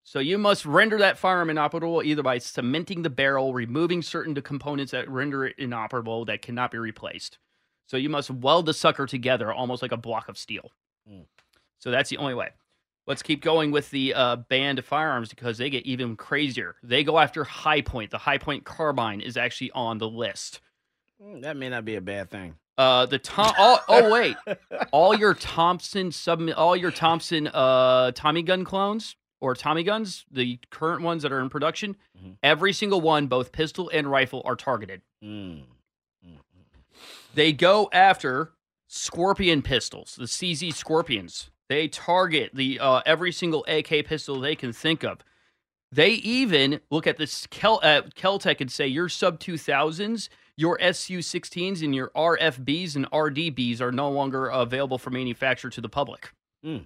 [0.07, 4.91] So you must render that firearm inoperable either by cementing the barrel, removing certain components
[4.91, 7.39] that render it inoperable that cannot be replaced.
[7.87, 10.71] So you must weld the sucker together almost like a block of steel.
[11.11, 11.25] Mm.
[11.79, 12.49] So that's the only way.
[13.07, 16.75] Let's keep going with the uh, banned firearms because they get even crazier.
[16.83, 18.11] They go after Hi-Point.
[18.11, 20.61] The Hi-Point carbine is actually on the list.
[21.21, 22.53] Mm, That may not be a bad thing.
[22.77, 23.53] Uh, the Tom.
[23.57, 24.35] Oh, oh wait,
[24.91, 30.59] all your Thompson sub, all your Thompson uh Tommy gun clones or Tommy guns, the
[30.69, 31.95] current ones that are in production,
[32.41, 35.01] every single one, both pistol and rifle, are targeted.
[35.23, 35.63] Mm.
[37.33, 38.53] They go after
[38.87, 41.51] Scorpion pistols, the CZ Scorpions.
[41.67, 45.19] They target the uh, every single AK pistol they can think of.
[45.91, 51.19] They even look at this Kel, uh, Keltec and say your sub 2000s, your SU
[51.19, 56.31] 16s, and your RFBs and RDBs are no longer available for manufacture to the public.
[56.65, 56.85] Mm.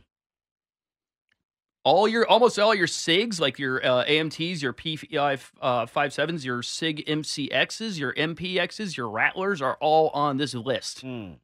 [1.86, 6.62] All your almost all your SIGs, like your uh, AMTs, your P5 uh, 57s, your
[6.62, 11.06] SIG MCXs, your MPXs, your Rattlers are all on this list.
[11.06, 11.38] Mm.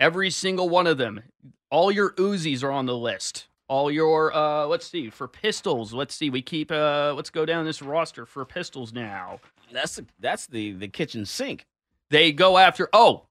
[0.00, 1.22] Every single one of them.
[1.70, 3.46] All your Uzis are on the list.
[3.68, 7.64] All your uh let's see, for pistols, let's see, we keep uh let's go down
[7.64, 9.40] this roster for pistols now.
[9.70, 11.66] That's the, that's the the kitchen sink.
[12.10, 13.26] They go after oh,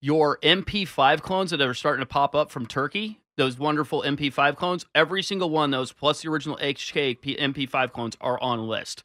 [0.00, 3.20] your MP5 clones that are starting to pop up from Turkey.
[3.38, 8.16] Those wonderful MP5 clones, every single one of those, plus the original HK MP5 clones,
[8.20, 9.04] are on list.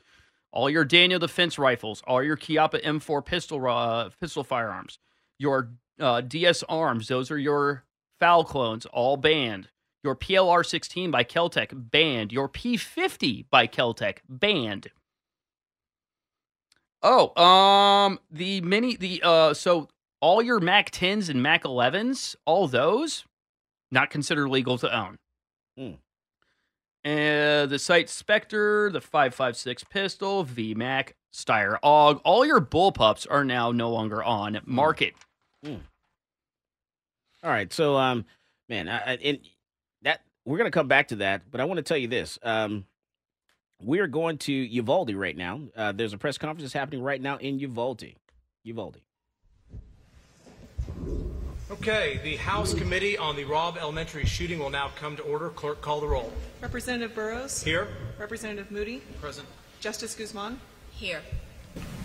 [0.52, 4.98] All your Daniel Defense rifles, all your Chiappa M4 pistol uh, pistol firearms,
[5.38, 5.70] your
[6.00, 7.84] uh, DS arms, those are your
[8.20, 9.70] FAL clones, all banned.
[10.04, 12.32] Your PLR 16 by Keltec, banned.
[12.32, 14.88] Your P50 by Keltec, banned.
[17.04, 19.90] Oh, um, the mini, the, uh, so
[20.22, 23.26] all your Mac 10s and Mac 11s, all those,
[23.94, 25.18] not considered legal to own.
[25.78, 25.92] Hmm.
[27.06, 33.72] And the Sites Spectre, the 556 pistol, VMAC, Steyr AUG, all your bullpups are now
[33.72, 35.14] no longer on market.
[35.66, 35.82] Mm.
[37.44, 38.26] All right, so um,
[38.70, 39.40] man, I, I,
[40.04, 42.40] that we're gonna come back to that, but I want to tell you this.
[42.42, 42.86] Um,
[43.82, 45.62] we're going to Uvalde right now.
[45.76, 48.16] Uh, there's a press conference that's happening right now in Uvalde.
[48.64, 49.02] Uvalde.
[51.74, 55.50] Okay, the House Committee on the Robb Elementary shooting will now come to order.
[55.50, 56.32] Clerk, call the roll.
[56.62, 57.64] Representative Burrows?
[57.64, 57.88] Here.
[58.20, 59.02] Representative Moody?
[59.20, 59.48] Present.
[59.80, 60.60] Justice Guzman?
[60.92, 61.22] Here.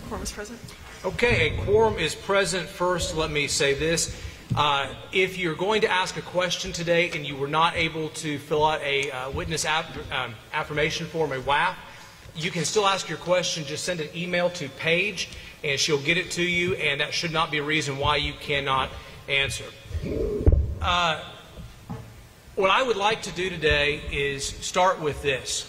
[0.07, 0.59] Quorum is present.
[1.05, 2.67] Okay, a quorum is present.
[2.67, 4.19] First, let me say this.
[4.55, 8.39] Uh, if you're going to ask a question today and you were not able to
[8.39, 11.75] fill out a uh, witness aff- um, affirmation form, a WAF,
[12.35, 13.63] you can still ask your question.
[13.65, 15.29] Just send an email to Paige
[15.63, 18.33] and she'll get it to you, and that should not be a reason why you
[18.39, 18.89] cannot
[19.29, 19.65] answer.
[20.81, 21.23] Uh,
[22.55, 25.65] what I would like to do today is start with this.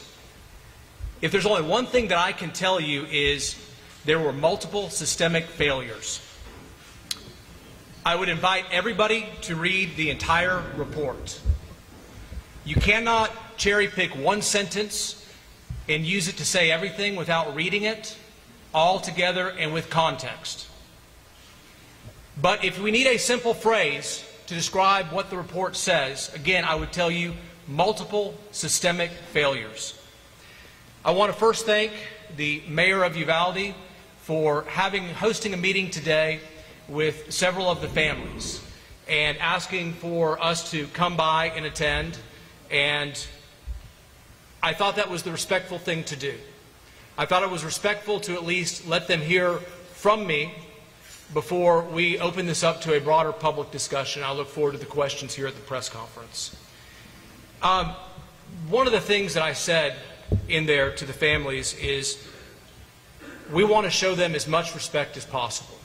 [1.21, 3.55] If there's only one thing that I can tell you is
[4.05, 6.27] there were multiple systemic failures.
[8.05, 11.39] I would invite everybody to read the entire report.
[12.65, 15.17] You cannot cherry pick one sentence
[15.87, 18.17] and use it to say everything without reading it
[18.73, 20.70] all together and with context.
[22.37, 26.75] But if we need a simple phrase to describe what the report says, again, I
[26.75, 27.35] would tell you
[27.67, 29.99] multiple systemic failures.
[31.05, 31.93] I want to first thank
[32.37, 33.75] the mayor of Uvalde
[34.23, 36.41] for having hosting a meeting today
[36.89, 38.63] with several of the families
[39.09, 42.19] and asking for us to come by and attend
[42.71, 43.27] and
[44.63, 46.35] I thought that was the respectful thing to do.
[47.17, 49.55] I thought it was respectful to at least let them hear
[49.95, 50.55] from me
[51.33, 54.23] before we open this up to a broader public discussion.
[54.23, 56.57] I look forward to the questions here at the press conference.
[57.63, 57.95] Um,
[58.69, 59.97] one of the things that I said
[60.49, 62.27] in there to the families is
[63.53, 65.77] we want to show them as much respect as possible.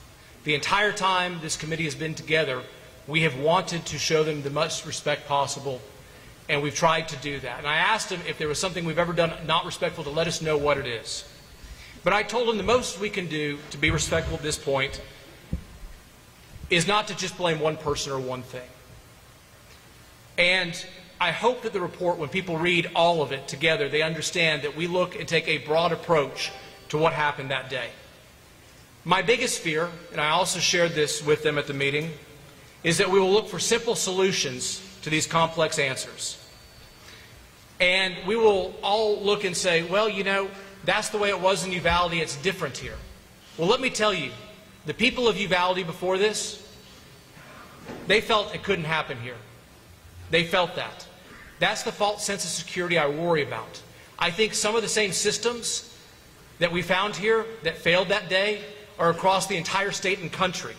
[0.44, 2.62] The entire time this committee has been together,
[3.06, 5.80] we have wanted to show them the most respect possible,
[6.48, 7.58] and we've tried to do that.
[7.58, 10.26] And I asked them if there was something we've ever done not respectful to let
[10.26, 11.24] us know what it is.
[12.02, 15.00] But I told them the most we can do to be respectful at this point
[16.70, 18.68] is not to just blame one person or one thing.
[20.38, 20.86] And
[21.20, 24.76] I hope that the report, when people read all of it together, they understand that
[24.76, 26.52] we look and take a broad approach
[26.90, 27.88] to what happened that day.
[29.04, 32.10] My biggest fear, and I also shared this with them at the meeting,
[32.82, 36.42] is that we will look for simple solutions to these complex answers.
[37.80, 40.50] And we will all look and say, well, you know,
[40.84, 42.96] that's the way it was in Uvalde, it's different here.
[43.56, 44.30] Well, let me tell you,
[44.86, 46.62] the people of Uvalde before this,
[48.06, 49.36] they felt it couldn't happen here.
[50.30, 51.06] They felt that.
[51.58, 53.82] That's the false sense of security I worry about.
[54.18, 55.92] I think some of the same systems
[56.58, 58.62] that we found here that failed that day
[58.98, 60.74] are across the entire state and country.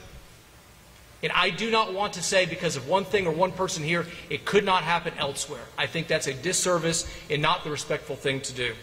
[1.24, 4.06] And I do not want to say because of one thing or one person here,
[4.30, 5.64] it could not happen elsewhere.
[5.78, 8.76] I think that's a disservice and not the respectful thing to do.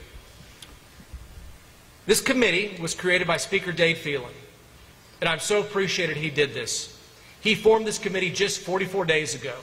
[2.06, 4.32] This committee was created by Speaker Dade Phelan,
[5.24, 6.94] and I'm so appreciated he did this.
[7.40, 9.54] He formed this committee just 44 days ago.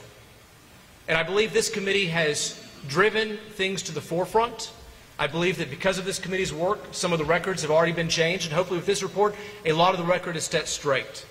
[1.06, 4.72] And I believe this committee has driven things to the forefront.
[5.20, 8.08] I believe that because of this committee's work, some of the records have already been
[8.08, 11.24] changed, and hopefully with this report, a lot of the record is set straight.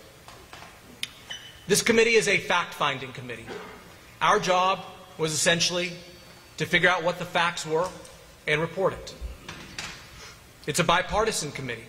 [1.68, 3.48] This committee is a fact-finding committee.
[4.22, 4.80] Our job
[5.18, 5.92] was essentially
[6.56, 7.90] to figure out what the facts were
[8.48, 9.14] and report it.
[10.68, 11.84] It's a bipartisan committee.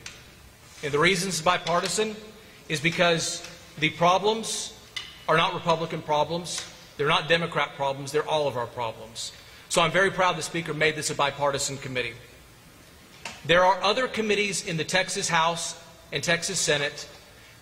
[0.83, 2.17] And the reason it's bipartisan
[2.73, 3.47] is because
[3.81, 4.73] the problems
[5.29, 6.65] are not Republican problems.
[6.97, 8.13] They're not Democrat problems.
[8.13, 9.33] They're all of our problems.
[9.69, 12.15] So I'm very proud the Speaker made this a bipartisan committee.
[13.45, 15.79] There are other committees in the Texas House
[16.13, 17.07] and Texas Senate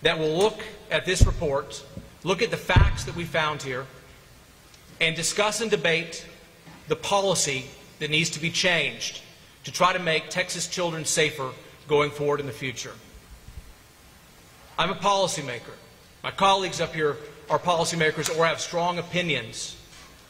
[0.01, 1.83] that will look at this report,
[2.23, 3.87] look at the facts that we found here,
[5.01, 6.25] and discuss and debate
[6.87, 7.65] the policy
[7.99, 9.21] that needs to be changed
[9.65, 11.51] to try to make Texas children safer
[11.89, 12.93] going forward in the future.
[14.81, 15.75] I'm a policymaker.
[16.23, 17.17] My colleagues up here
[17.51, 19.77] are policymakers or have strong opinions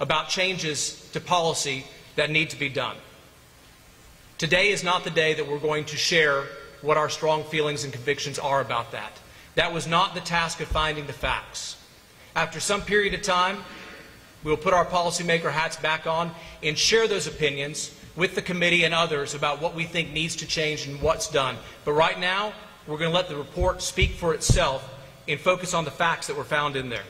[0.01, 1.85] about changes to policy
[2.17, 2.97] that need to be done.
[4.37, 6.47] Today is not the day that we're going to share
[6.81, 9.13] what our strong feelings and convictions are about that.
[9.55, 11.77] That was not the task of finding the facts.
[12.35, 13.57] After some period of time,
[14.43, 16.29] we will put our policymaker hats back on
[16.61, 20.45] and share those opinions with the committee and others about what we think needs to
[20.45, 21.55] change and what's done.
[21.85, 22.51] But right now,
[22.87, 24.87] we're going to let the report speak for itself
[25.27, 27.03] and focus on the facts that were found in there.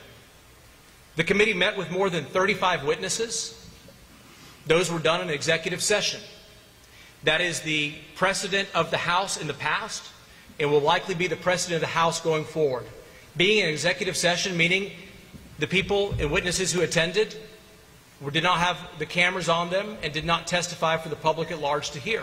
[1.16, 3.58] The committee met with more than 35 witnesses.
[4.66, 6.20] Those were done in executive session.
[7.24, 10.10] That is the precedent of the House in the past
[10.58, 12.84] and will likely be the precedent of the House going forward.
[13.36, 14.92] Being an executive session, meaning
[15.58, 17.36] the people and witnesses who attended
[18.30, 21.60] did not have the cameras on them and did not testify for the public at
[21.60, 22.22] large to hear.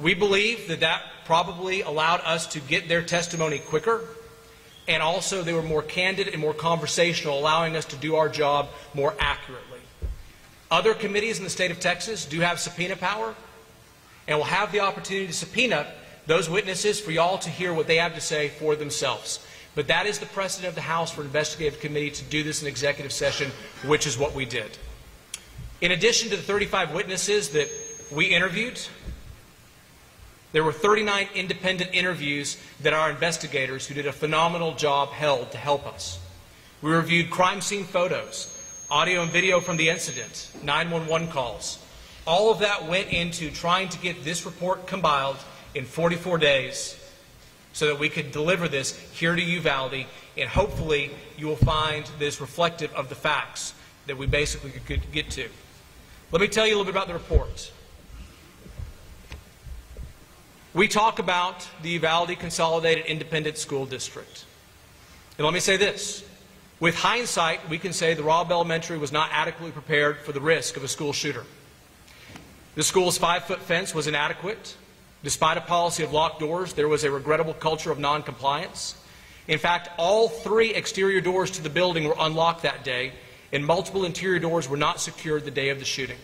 [0.00, 4.02] We believe that that probably allowed us to get their testimony quicker,
[4.88, 8.68] and also they were more candid and more conversational, allowing us to do our job
[8.92, 9.78] more accurately.
[10.70, 13.34] Other committees in the state of Texas do have subpoena power
[14.26, 15.86] and will have the opportunity to subpoena
[16.26, 19.46] those witnesses for y'all to hear what they have to say for themselves.
[19.74, 22.68] But that is the precedent of the House for investigative committee to do this in
[22.68, 23.50] executive session,
[23.84, 24.78] which is what we did.
[25.80, 27.68] In addition to the 35 witnesses that
[28.10, 28.80] we interviewed,
[30.54, 35.58] there were 39 independent interviews that our investigators, who did a phenomenal job, held to
[35.58, 36.20] help us.
[36.80, 38.56] We reviewed crime scene photos,
[38.88, 41.84] audio and video from the incident, 911 calls.
[42.24, 45.38] All of that went into trying to get this report compiled
[45.74, 46.96] in 44 days
[47.72, 52.40] so that we could deliver this here to Uvalde and hopefully you will find this
[52.40, 53.74] reflective of the facts
[54.06, 55.48] that we basically could get to.
[56.30, 57.72] Let me tell you a little bit about the report.
[60.74, 64.44] We talk about the Uvalde Consolidated Independent School District.
[65.38, 66.24] And let me say this.
[66.80, 70.76] With hindsight, we can say the Robb Elementary was not adequately prepared for the risk
[70.76, 71.44] of a school shooter.
[72.74, 74.74] The school's five foot fence was inadequate.
[75.22, 78.96] Despite a policy of locked doors, there was a regrettable culture of noncompliance.
[79.46, 83.12] In fact, all three exterior doors to the building were unlocked that day,
[83.52, 86.18] and multiple interior doors were not secured the day of the shooting.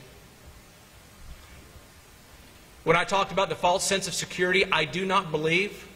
[2.83, 5.87] When I talked about the false sense of security, I do not believe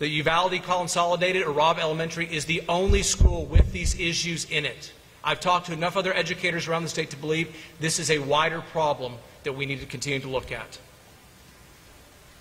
[0.00, 4.92] that Uvalde Consolidated or Robb Elementary is the only school with these issues in it.
[5.22, 8.60] I've talked to enough other educators around the state to believe this is a wider
[8.60, 9.14] problem
[9.44, 10.78] that we need to continue to look at.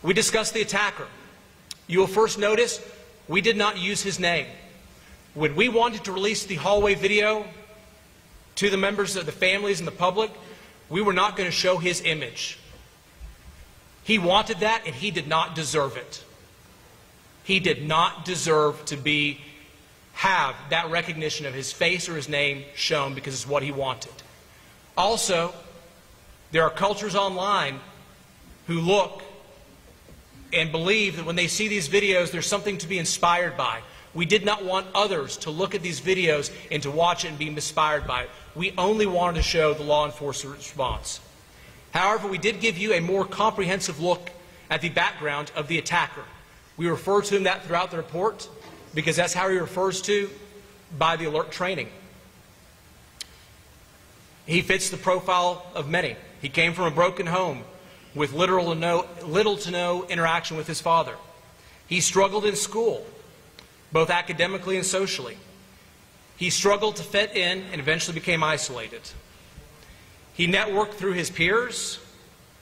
[0.02, 1.08] We discussed the attacker.
[1.88, 2.82] You will first notice
[3.28, 4.48] we did not use his name.
[5.34, 7.46] When we wanted to release the hallway video
[8.56, 10.32] to the members of the families and the public,
[10.90, 12.58] we were not going to show his image.
[14.08, 16.24] He wanted that and he did not deserve it.
[17.43, 19.41] He did not deserve to be
[20.14, 24.14] have that recognition of his face or his name shown because it's what he wanted.
[24.95, 25.53] Also,
[26.53, 27.82] there are cultures online
[28.68, 29.24] who look
[30.53, 33.82] and believe that when they see these videos, there's something to be inspired by.
[34.14, 37.38] We did not want others to look at these videos and to watch it and
[37.38, 38.30] be inspired by it.
[38.55, 41.20] We only wanted to show the law enforcement response.
[41.92, 44.30] However, we did give you a more comprehensive look
[44.70, 46.24] at the background of the attacker.
[46.76, 48.48] We refer to him that throughout the report
[48.94, 50.30] because that's how he refers to
[50.98, 51.90] by the ALERRT training.
[54.46, 56.16] He fits the profile of many.
[56.42, 57.64] He came from a broken home
[58.16, 61.16] with little to no, little to no interaction with his father.
[61.88, 63.06] He struggled in school,
[63.92, 65.38] both academically and socially.
[66.38, 69.02] He struggled to fit in and eventually became isolated.
[70.38, 72.00] He networked through his peers,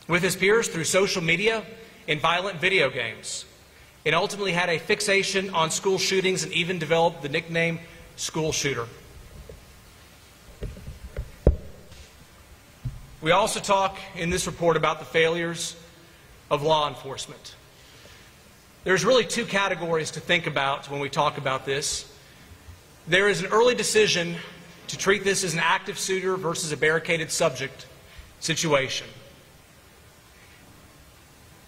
[0.07, 1.61] with his peers through social media
[2.07, 3.43] and violent video games,
[4.05, 7.82] and ultimately had a fixation on school shootings and even developed the nickname
[8.15, 8.88] school shooter.
[13.21, 15.76] We also talk in this report about the failures
[16.49, 17.55] of law enforcement.
[18.86, 22.09] There's really two categories to think about when we talk about this.
[23.05, 24.38] There is an early decision
[24.88, 27.86] to treat this as an active suitor versus a barricaded subject
[28.39, 29.07] situation.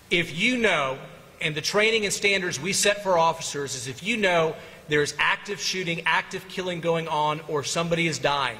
[0.09, 0.97] If you know,
[1.41, 4.55] and the training and standards we set for officers is if you know
[4.87, 8.59] there's active shooting, active killing going on, or somebody is dying,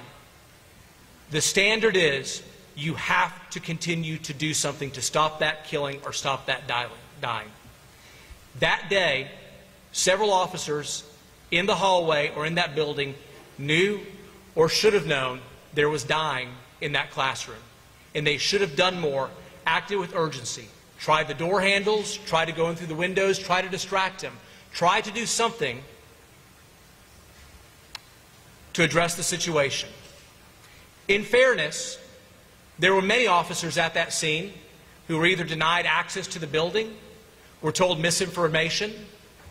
[1.32, 2.44] the standard is
[2.76, 7.50] you have to continue to do something to stop that killing or stop that dying.
[8.60, 9.30] That day,
[9.92, 11.04] several officers
[11.50, 13.16] in the hallway or in that building
[13.58, 14.00] knew
[14.58, 15.40] or should have known
[15.76, 16.50] there was dying
[16.82, 17.60] in that classroom.
[18.16, 19.30] And they should have done more,
[19.68, 20.68] acted with urgency.
[20.98, 24.34] Tried the door handles, tried to go in through the windows, tried to distract him,
[24.74, 25.84] tried to do something
[28.74, 29.90] to address the situation.
[31.08, 32.00] In fairness,
[32.80, 34.54] there were many officers at that scene
[35.08, 36.98] who were either denied access to the building,
[37.62, 38.92] were told misinformation,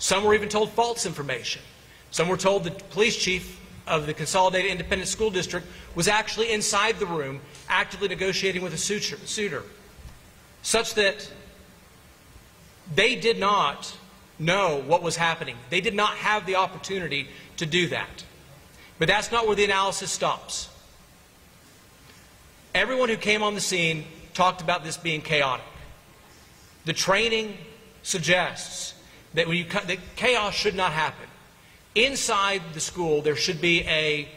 [0.00, 1.62] some were even told false information.
[2.10, 6.98] Some were told the police chief of the Consolidated Independent School District was actually inside
[6.98, 9.62] the room actively negotiating with a suitor,
[10.62, 11.30] such that
[12.94, 13.96] they did not
[14.38, 15.56] know what was happening.
[15.70, 18.24] They did not have the opportunity to do that.
[18.98, 20.68] But that's not where the analysis stops.
[22.74, 25.64] Everyone who came on the scene talked about this being chaotic.
[26.84, 27.56] The training
[28.02, 28.94] suggests
[29.34, 31.25] that, you, that chaos should not happen.
[31.96, 34.28] Inside the school, there should be a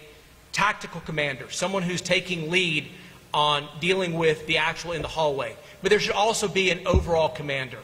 [0.53, 2.87] tactical commander, someone who's taking lead
[3.33, 5.55] on dealing with the actual in the hallway.
[5.81, 7.79] But there should also be an overall commander.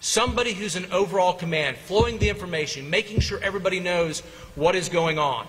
[0.00, 4.20] Somebody who's an overall command, flowing the information, making sure everybody knows
[4.54, 5.46] what is going on.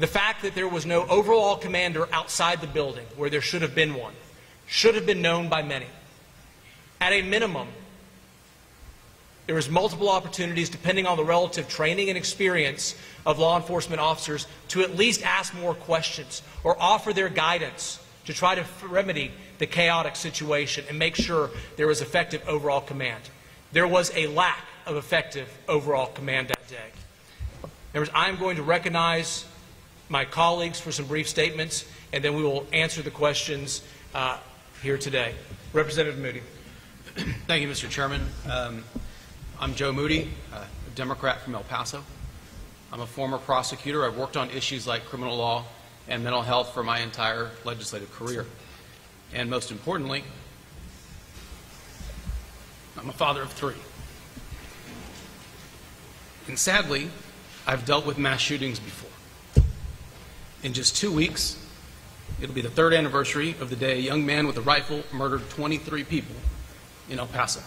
[0.00, 3.74] The fact that there was no overall commander outside the building, where there should have
[3.74, 4.14] been one,
[4.66, 5.86] should have been known by many.
[7.00, 7.68] At a minimum,
[9.48, 12.94] there was multiple opportunities, depending on the relative training and experience
[13.24, 18.34] of law enforcement officers, to at least ask more questions or offer their guidance to
[18.34, 23.22] try to remedy the chaotic situation and make sure there was effective overall command.
[23.72, 26.90] There was a lack of effective overall command that day.
[27.94, 29.46] Members, I'm going to recognize
[30.10, 33.80] my colleagues for some brief statements, and then we will answer the questions
[34.14, 34.36] uh,
[34.82, 35.34] here today.
[35.72, 36.42] Representative Moody.
[37.46, 37.88] Thank you, Mr.
[37.88, 38.20] Chairman.
[38.46, 38.84] Um,
[39.60, 42.04] I'm Joe Moody, a Democrat from El Paso.
[42.92, 44.06] I'm a former prosecutor.
[44.06, 45.64] I've worked on issues like criminal law
[46.06, 48.46] and mental health for my entire legislative career.
[49.34, 50.22] And most importantly,
[52.96, 53.74] I'm a father of three.
[56.46, 57.10] And sadly,
[57.66, 59.64] I've dealt with mass shootings before.
[60.62, 61.60] In just two weeks,
[62.40, 65.50] it'll be the third anniversary of the day a young man with a rifle murdered
[65.50, 66.36] 23 people
[67.10, 67.60] in El Paso.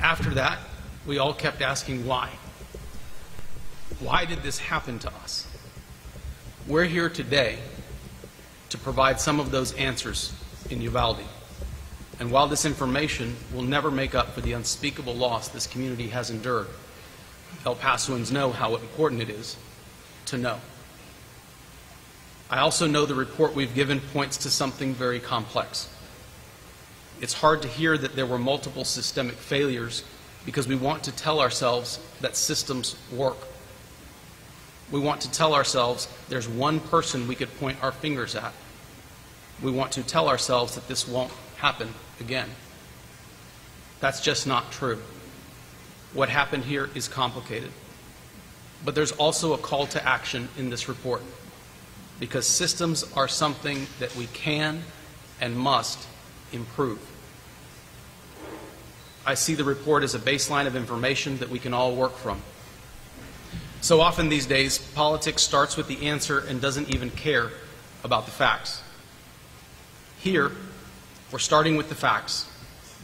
[0.00, 0.58] After that,
[1.06, 2.30] we all kept asking why.
[4.00, 5.46] Why did this happen to us?
[6.66, 7.58] We're here today
[8.68, 10.32] to provide some of those answers
[10.70, 11.24] in Uvalde.
[12.20, 16.30] And while this information will never make up for the unspeakable loss this community has
[16.30, 16.68] endured,
[17.64, 19.56] El Pasoans know how important it is
[20.26, 20.60] to know.
[22.50, 25.88] I also know the report we've given points to something very complex.
[27.20, 30.04] It's hard to hear that there were multiple systemic failures
[30.44, 33.36] because we want to tell ourselves that systems work.
[34.90, 38.52] We want to tell ourselves there's one person we could point our fingers at.
[39.62, 42.48] We want to tell ourselves that this won't happen again.
[44.00, 45.00] That's just not true.
[46.14, 47.72] What happened here is complicated.
[48.84, 51.22] But there's also a call to action in this report
[52.20, 54.82] because systems are something that we can
[55.40, 56.06] and must
[56.52, 57.00] improve.
[59.26, 62.40] I see the report as a baseline of information that we can all work from.
[63.80, 67.50] So often these days, politics starts with the answer and doesn't even care
[68.02, 68.82] about the facts.
[70.18, 70.50] Here,
[71.30, 72.50] we're starting with the facts,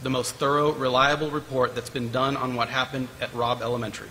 [0.03, 4.09] the most thorough, reliable report that's been done on what happened at Robb Elementary.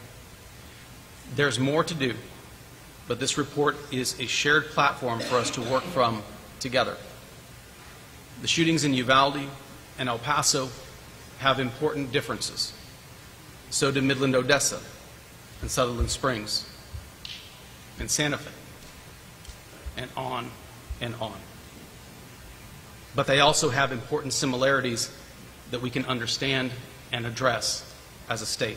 [1.35, 2.15] There's more to do,
[3.09, 6.23] but this report is a shared platform for us to work from
[6.61, 6.97] together.
[8.45, 9.41] The shootings in Uvalde
[9.99, 10.69] and El Paso
[11.39, 12.75] have important differences.
[13.71, 14.81] So do Midland, Odessa,
[15.63, 16.69] and Sutherland Springs,
[17.99, 18.51] and Santa Fe,
[19.97, 20.51] and on
[21.01, 21.39] and on.
[23.15, 25.11] But they also have important similarities
[25.71, 26.71] that we can understand
[27.13, 27.91] and address
[28.29, 28.77] as a state.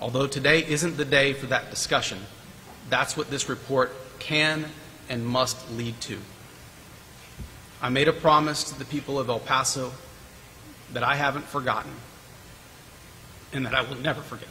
[0.00, 2.20] Although today isn't the day for that discussion,
[2.88, 4.64] that's what this report can
[5.10, 6.16] and must lead to.
[7.80, 9.92] I made a promise to the people of El Paso
[10.92, 11.92] that I haven't forgotten
[13.52, 14.48] and that I will never forget.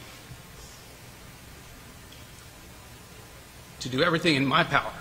[3.80, 4.92] To do everything in my power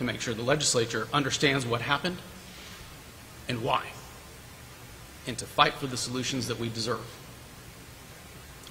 [0.00, 2.16] to make sure the legislature understands what happened
[3.48, 3.84] and why,
[5.26, 7.04] and to fight for the solutions that we deserve.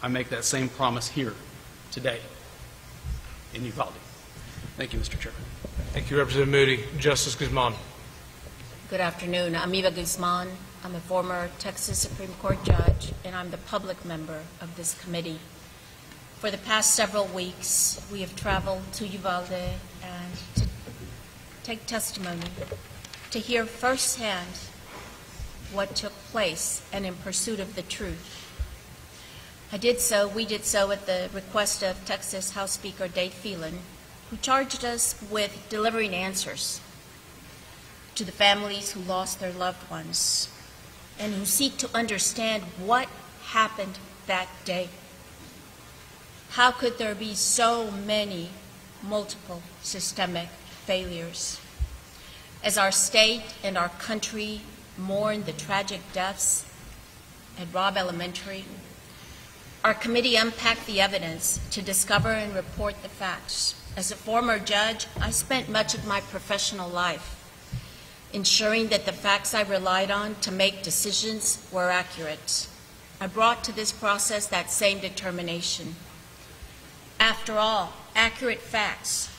[0.01, 1.35] I make that same promise here
[1.91, 2.19] today
[3.53, 3.93] in Uvalde.
[4.75, 5.19] Thank you, Mr.
[5.19, 5.41] Chairman.
[5.93, 6.83] Thank you, Representative Moody.
[6.97, 7.73] Justice Guzman.
[8.89, 9.55] Good afternoon.
[9.55, 10.47] I'm Eva Guzman.
[10.83, 15.37] I'm a former Texas Supreme Court judge, and I'm the public member of this committee.
[16.39, 19.51] For the past several weeks, we have traveled to Uvalde
[20.01, 20.65] and to
[21.63, 22.47] take testimony,
[23.29, 24.57] to hear firsthand
[25.71, 28.49] what took place and in pursuit of the truth.
[29.71, 33.81] I did so, we did so at the request of Texas House Speaker Dade Phelan,
[34.31, 36.81] who charged us with delivering answers
[38.19, 40.49] to the families who lost their loved ones
[41.17, 43.07] and who seek to understand what
[43.45, 43.97] happened
[44.27, 44.89] that day.
[46.49, 48.49] How could there be so many
[49.01, 50.49] multiple systemic
[50.85, 51.61] failures?
[52.61, 54.63] As our state and our country
[54.97, 56.65] mourn the tragic deaths
[57.57, 58.65] at Robb Elementary,
[59.85, 63.75] our committee unpacked the evidence to discover and report the facts.
[63.95, 67.37] As a former judge, I spent much of my professional life
[68.33, 72.67] ensuring that the facts I relied on to make decisions were accurate.
[73.19, 75.95] I brought to this process that same determination.
[77.19, 79.29] After all, accurate facts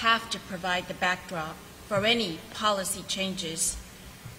[0.00, 1.56] have to provide the backdrop
[1.86, 3.76] for any policy changes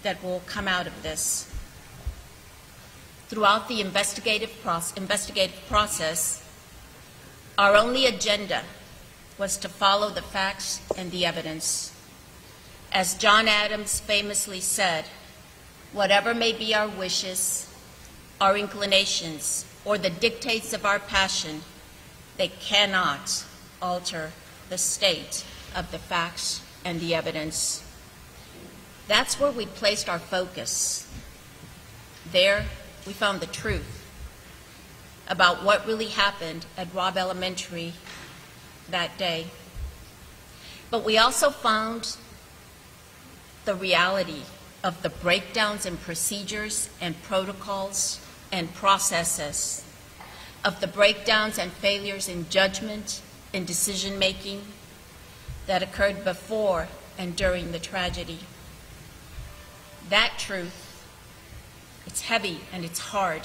[0.01, 1.49] that will come out of this.
[3.29, 4.51] Throughout the investigative,
[4.97, 6.43] investigative process,
[7.57, 8.63] our only agenda
[9.37, 11.92] was to follow the facts and the evidence.
[12.93, 15.05] As John Adams famously said,
[15.93, 17.67] whatever may be our wishes,
[18.39, 21.61] our inclinations, or the dictates of our passion,
[22.37, 23.45] they cannot
[23.81, 24.31] alter
[24.69, 25.43] the state
[25.75, 27.83] of the facts and the evidence.
[29.07, 31.11] That's where we placed our focus.
[32.31, 32.65] There,
[33.07, 34.07] we found the truth
[35.27, 37.93] about what really happened at Robb Elementary
[38.87, 39.47] that day.
[40.91, 42.17] But we also found
[43.65, 44.41] the reality
[44.83, 48.19] of the breakdowns in procedures and protocols
[48.51, 49.83] and processes
[50.63, 53.21] of the breakdowns and failures in judgment
[53.53, 54.61] and decision making
[55.67, 56.87] that occurred before
[57.17, 58.39] and during the tragedy.
[60.09, 61.05] That truth,
[62.05, 63.43] it's heavy and it's hard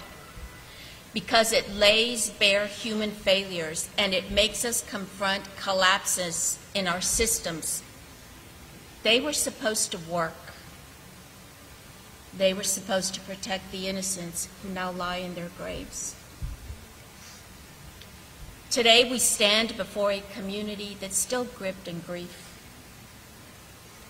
[1.13, 7.83] because it lays bare human failures and it makes us confront collapses in our systems.
[9.09, 10.53] They were supposed to work.
[12.37, 16.15] They were supposed to protect the innocents who now lie in their graves.
[18.69, 22.61] Today, we stand before a community that's still gripped in grief.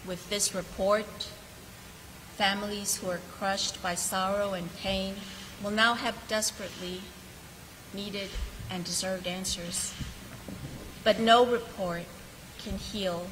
[0.04, 1.28] With this report,
[2.36, 5.14] families who are crushed by sorrow and pain
[5.62, 7.02] will now have desperately
[7.94, 8.30] needed
[8.68, 9.94] and deserved answers.
[11.04, 12.06] But no report
[12.58, 13.28] can heal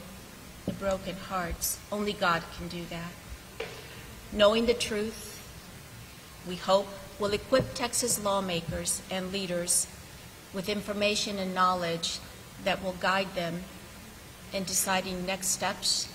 [0.67, 1.79] the broken hearts.
[1.91, 3.13] Only God can do that.
[4.33, 5.33] Knowing the truth,
[6.47, 6.89] we hope,
[7.19, 9.87] will equip Texas lawmakers and leaders
[10.53, 12.19] with information and knowledge
[12.65, 13.63] that will guide them
[14.53, 16.09] in deciding next steps.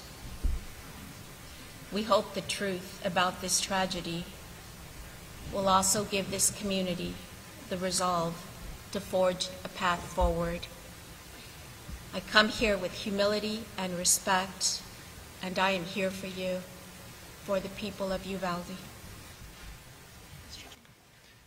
[1.91, 4.25] We hope the truth about this tragedy
[5.51, 7.13] will also give this community
[7.69, 8.45] the resolve
[8.91, 10.67] to forge a path forward.
[12.13, 14.81] I come here with humility and respect,
[15.41, 16.57] and I am here for you,
[17.43, 18.75] for the people of Uvalde.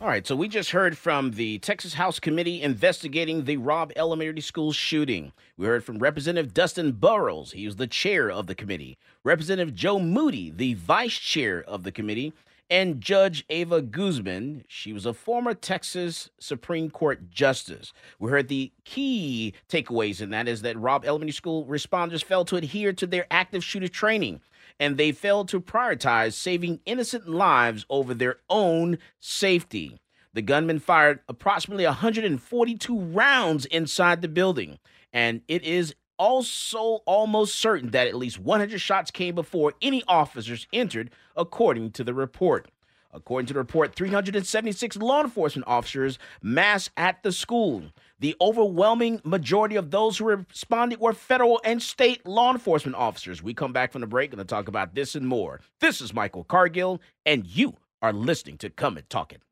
[0.01, 4.41] All right, so we just heard from the Texas House Committee investigating the Robb Elementary
[4.41, 5.33] School shooting.
[5.59, 7.53] We heard from Representative Dustin Burrows.
[7.53, 8.97] He was the chair of the committee.
[9.23, 12.33] Representative Joe Moody, the vice chair of the committee.
[12.71, 14.65] And Judge Ava Guzman.
[14.69, 17.93] She was a former Texas Supreme Court justice.
[18.19, 22.57] We heard the key takeaways in that is that Robb Elementary School responders failed to
[22.57, 24.41] adhere to their active shooter training
[24.81, 30.01] and they failed to prioritize saving innocent lives over their own safety.
[30.33, 34.79] The gunman fired approximately 142 rounds inside the building,
[35.12, 40.67] and it is also almost certain that at least 100 shots came before any officers
[40.73, 42.68] entered, according to the report.
[43.12, 47.85] According to the report, 376 law enforcement officers massed at the school.
[48.18, 53.41] The overwhelming majority of those who responded were federal and state law enforcement officers.
[53.41, 55.61] We come back from the break and to talk about this and more.
[55.78, 59.43] This is Michael Cargill, and you are listening to Come and Talk It.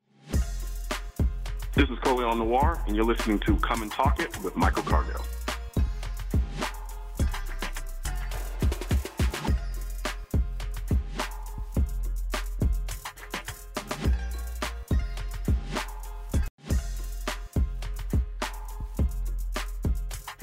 [1.75, 5.23] This is Colion Noir, and you're listening to Come and Talk It with Michael Cargill.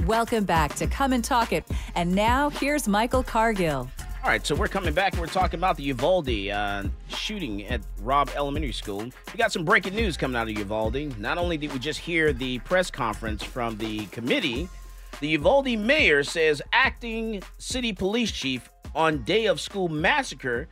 [0.10, 1.64] Welcome back to Come and Talk It.
[1.94, 3.88] And now here's Michael Cargill.
[4.24, 5.16] All right, so we're coming back.
[5.16, 9.04] We're talking about the Uvalde uh, shooting at Robb Elementary School.
[9.04, 11.16] We got some breaking news coming out of Uvalde.
[11.20, 14.68] Not only did we just hear the press conference from the committee,
[15.20, 20.68] the Uvalde mayor says acting city police chief on day of school massacre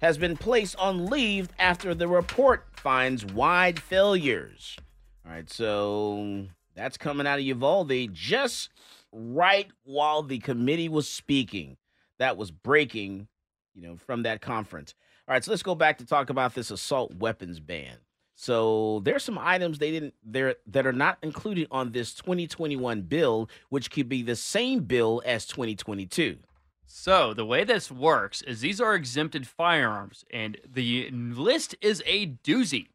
[0.00, 4.78] has been placed on leave after the report finds wide failures.
[5.26, 6.46] All right, so
[6.78, 8.70] that's coming out of Uvalde just
[9.12, 11.76] right while the committee was speaking.
[12.18, 13.26] That was breaking,
[13.74, 14.94] you know, from that conference.
[15.26, 17.96] All right, so let's go back to talk about this assault weapons ban.
[18.34, 23.50] So there's some items they didn't there that are not included on this 2021 bill,
[23.68, 26.38] which could be the same bill as 2022.
[26.86, 32.28] So the way this works is these are exempted firearms, and the list is a
[32.44, 32.86] doozy.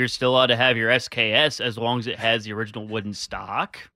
[0.00, 3.12] You're still allowed to have your SKS as long as it has the original wooden
[3.12, 3.90] stock.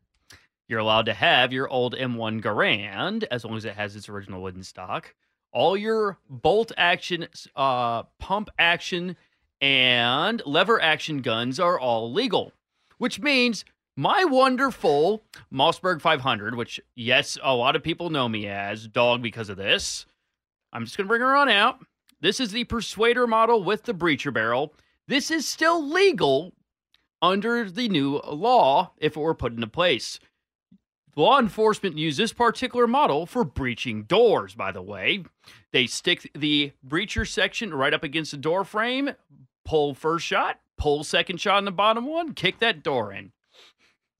[0.68, 4.42] You're allowed to have your old M1 Garand as long as it has its original
[4.42, 5.14] wooden stock.
[5.50, 7.26] All your bolt action,
[7.56, 9.16] uh, pump action,
[9.62, 12.52] and lever action guns are all legal,
[12.98, 13.64] which means
[13.96, 19.48] my wonderful Mossberg 500, which, yes, a lot of people know me as dog because
[19.48, 20.04] of this.
[20.70, 21.78] I'm just going to bring her on out.
[22.20, 24.74] This is the Persuader model with the breacher barrel.
[25.06, 26.52] This is still legal
[27.20, 30.18] under the new law if it were put into place.
[31.16, 35.24] Law enforcement use this particular model for breaching doors, by the way.
[35.72, 39.10] They stick the breacher section right up against the door frame,
[39.64, 43.32] pull first shot, pull second shot on the bottom one, kick that door in.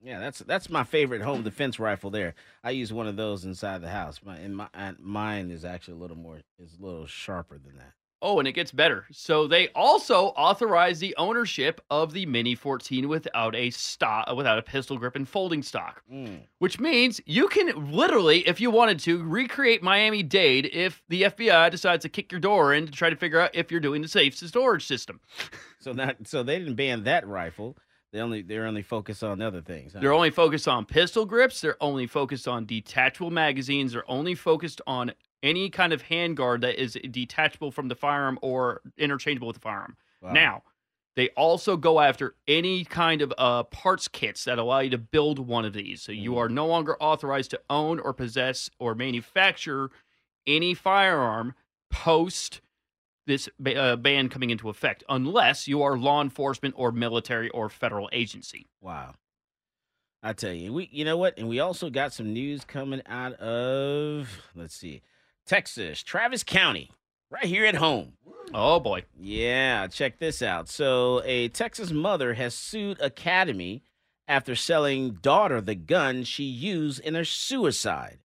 [0.01, 2.11] Yeah, that's that's my favorite home defense rifle.
[2.11, 4.21] There, I use one of those inside the house.
[4.23, 7.79] My and my and mine is actually a little more is a little sharper than
[7.79, 7.95] that.
[8.25, 9.05] Oh, and it gets better.
[9.13, 14.63] So they also authorize the ownership of the Mini 14 without a stock, without a
[14.63, 16.41] pistol grip and folding stock, Mm.
[16.59, 21.71] which means you can literally, if you wanted to, recreate Miami Dade if the FBI
[21.71, 24.09] decides to kick your door in to try to figure out if you're doing the
[24.09, 25.21] safe storage system.
[25.81, 27.77] So that so they didn't ban that rifle.
[28.11, 29.93] They only they're only focused on other things.
[29.93, 29.99] huh?
[30.01, 31.61] They're only focused on pistol grips.
[31.61, 33.93] They're only focused on detachable magazines.
[33.93, 35.13] They're only focused on
[35.43, 39.97] any kind of handguard that is detachable from the firearm or interchangeable with the firearm.
[40.23, 40.33] Wow.
[40.33, 40.63] Now,
[41.17, 45.39] they also go after any kind of uh, parts kits that allow you to build
[45.39, 46.03] one of these.
[46.03, 49.91] So you are no longer authorized to own or possess or manufacture
[50.47, 51.55] any firearm
[51.91, 52.61] post
[53.27, 57.69] this ba- uh, ban coming into effect, unless you are law enforcement or military or
[57.69, 58.67] federal agency.
[58.81, 59.15] Wow.
[60.23, 61.39] I tell you, we you know what?
[61.39, 65.03] And we also got some news coming out of let's see.
[65.47, 66.91] Texas, Travis County,
[67.31, 68.15] right here at home.
[68.53, 69.05] Oh boy.
[69.19, 70.69] Yeah, check this out.
[70.69, 73.83] So, a Texas mother has sued Academy
[74.27, 78.19] after selling daughter the gun she used in her suicide.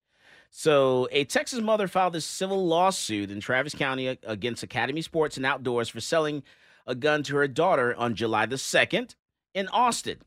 [0.49, 5.45] So, a Texas mother filed this civil lawsuit in Travis County against Academy Sports and
[5.45, 6.43] Outdoors for selling
[6.88, 9.15] a gun to her daughter on July the 2nd
[9.53, 10.20] in Austin.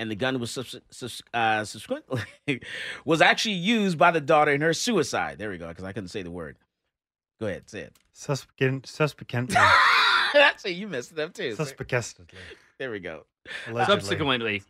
[0.00, 2.22] And the gun was subs- subs- uh, subsequently
[3.04, 5.38] was actually used by the daughter in her suicide.
[5.38, 6.56] There we go, because I couldn't say the word.
[7.38, 7.96] Go ahead, say it.
[8.14, 9.56] Suspect, suspectly.
[10.32, 10.70] That's it.
[10.70, 11.54] You messed it up too.
[11.54, 12.38] Suspectly.
[12.78, 13.26] There we go.
[13.68, 14.00] Allegedly.
[14.00, 14.62] Subsequently.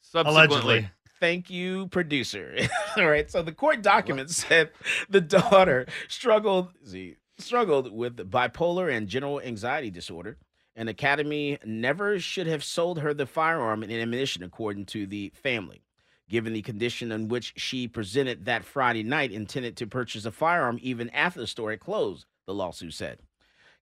[0.00, 0.46] Subsequently.
[0.46, 0.90] Allegedly.
[1.18, 2.56] Thank you, producer.
[2.96, 3.28] All right.
[3.28, 4.70] So the court documents said
[5.08, 10.36] the daughter struggled see, struggled with bipolar and general anxiety disorder.
[10.78, 15.82] And Academy never should have sold her the firearm and ammunition, according to the family.
[16.28, 20.78] Given the condition in which she presented that Friday night, intended to purchase a firearm
[20.80, 23.18] even after the store closed, the lawsuit said.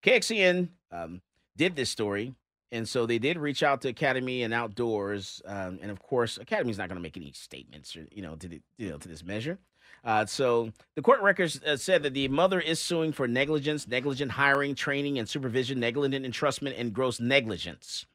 [0.02, 1.20] KXAN um,
[1.54, 2.32] did this story,
[2.72, 6.78] and so they did reach out to Academy and Outdoors, um, and of course, Academy's
[6.78, 9.22] not going to make any statements, or, you know, to the, you know to this
[9.22, 9.58] measure.
[10.06, 14.30] Uh, so the court records uh, said that the mother is suing for negligence, negligent
[14.30, 18.06] hiring, training, and supervision, negligent entrustment, and gross negligence.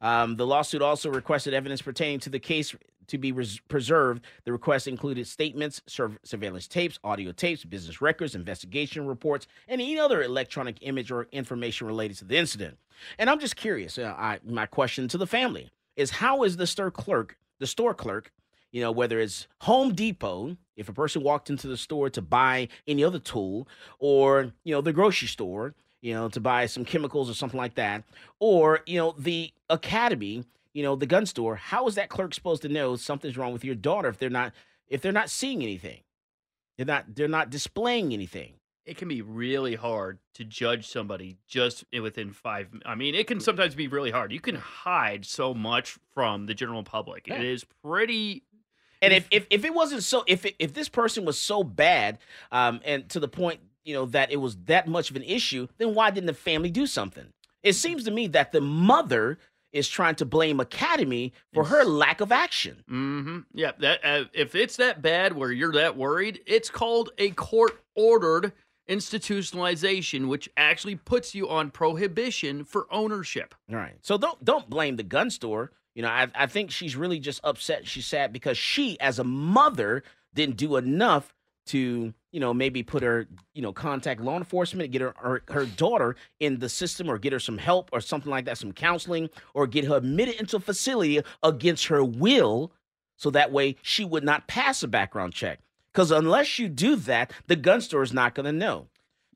[0.00, 2.74] Um, the lawsuit also requested evidence pertaining to the case
[3.06, 4.24] to be res- preserved.
[4.44, 9.98] The request included statements, sur- surveillance tapes, audio tapes, business records, investigation reports, and any
[9.98, 12.78] other electronic image or information related to the incident.
[13.16, 13.96] And I'm just curious.
[13.96, 17.94] Uh, I, my question to the family is: How is the store clerk, the store
[17.94, 18.32] clerk,
[18.70, 22.68] you know, whether it's Home Depot, if a person walked into the store to buy
[22.86, 27.28] any other tool, or you know, the grocery store, you know, to buy some chemicals
[27.28, 28.04] or something like that,
[28.40, 32.62] or you know, the academy, you know, the gun store, how is that clerk supposed
[32.62, 34.52] to know something's wrong with your daughter if they're not
[34.88, 36.00] if they're not seeing anything?
[36.76, 38.54] They're not they're not displaying anything.
[38.86, 42.68] It can be really hard to judge somebody just within five.
[42.86, 43.42] I mean, it can mm.
[43.42, 44.32] sometimes be really hard.
[44.32, 47.26] You can hide so much from the general public.
[47.26, 47.34] Yeah.
[47.34, 48.44] It is pretty.
[49.00, 52.18] And if, if if it wasn't so if it, if this person was so bad,
[52.50, 55.68] um, and to the point you know that it was that much of an issue,
[55.78, 57.26] then why didn't the family do something?
[57.62, 59.38] It seems to me that the mother
[59.72, 62.82] is trying to blame Academy for her lack of action.
[62.90, 63.38] Mm-hmm.
[63.54, 67.80] Yeah, that uh, if it's that bad where you're that worried, it's called a court
[67.94, 68.52] ordered
[68.88, 73.54] institutionalization, which actually puts you on prohibition for ownership.
[73.70, 73.96] All right.
[74.00, 75.72] So don't don't blame the gun store.
[75.98, 77.84] You know, I I think she's really just upset.
[77.84, 81.34] She's sad because she, as a mother, didn't do enough
[81.66, 85.66] to you know maybe put her you know contact law enforcement, get her her, her
[85.66, 89.28] daughter in the system, or get her some help or something like that, some counseling,
[89.54, 92.70] or get her admitted into a facility against her will,
[93.16, 95.58] so that way she would not pass a background check.
[95.92, 98.86] Because unless you do that, the gun store is not going to know.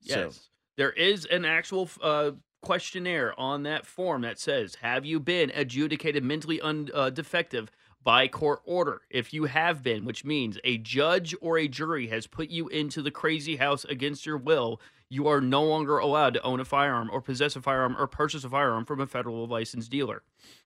[0.06, 0.48] So- Yes.
[0.76, 2.30] There is an actual uh,
[2.62, 7.70] questionnaire on that form that says, Have you been adjudicated mentally un- uh, defective
[8.02, 9.02] by court order?
[9.10, 13.02] If you have been, which means a judge or a jury has put you into
[13.02, 17.10] the crazy house against your will, you are no longer allowed to own a firearm
[17.12, 20.22] or possess a firearm or purchase a firearm from a federal licensed dealer.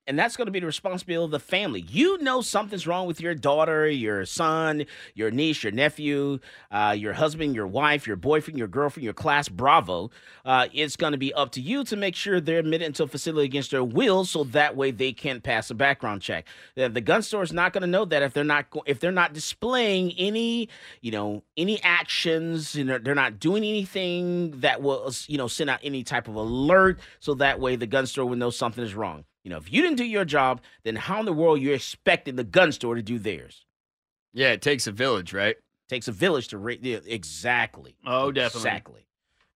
[0.07, 1.81] And that's going to be the responsibility of the family.
[1.81, 6.39] You know something's wrong with your daughter, your son, your niece, your nephew,
[6.71, 10.11] uh, your husband, your wife, your boyfriend, your girlfriend, your class bravo.
[10.45, 13.09] Uh, it's going to be up to you to make sure they're admitted into a
[13.09, 16.47] facility against their will, so that way they can pass a background check.
[16.77, 19.11] The, the gun store is not going to know that if they're not if they're
[19.11, 20.69] not displaying any
[21.01, 25.69] you know any actions, you know they're not doing anything that will you know send
[25.69, 28.95] out any type of alert, so that way the gun store will know something is
[28.95, 29.25] wrong.
[29.47, 32.35] You know, if you didn't do your job, then how in the world you're expecting
[32.35, 33.65] the gun store to do theirs?
[34.33, 35.55] Yeah, it takes a village, right?
[35.89, 36.81] takes a village to rate.
[36.83, 37.95] Yeah, exactly.
[38.05, 38.71] Oh, definitely.
[38.71, 39.07] Exactly.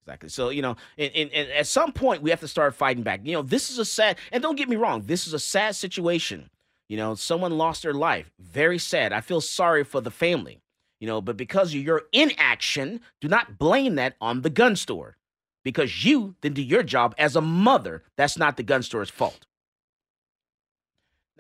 [0.02, 0.28] Exactly.
[0.28, 3.22] So you know, and, and, and at some point we have to start fighting back.
[3.24, 4.18] You know, this is a sad.
[4.30, 6.50] And don't get me wrong, this is a sad situation.
[6.88, 8.30] You know, someone lost their life.
[8.38, 9.12] Very sad.
[9.12, 10.60] I feel sorry for the family.
[11.00, 15.16] You know, but because of your inaction, do not blame that on the gun store.
[15.64, 18.04] Because you didn't do your job as a mother.
[18.14, 19.46] That's not the gun store's fault.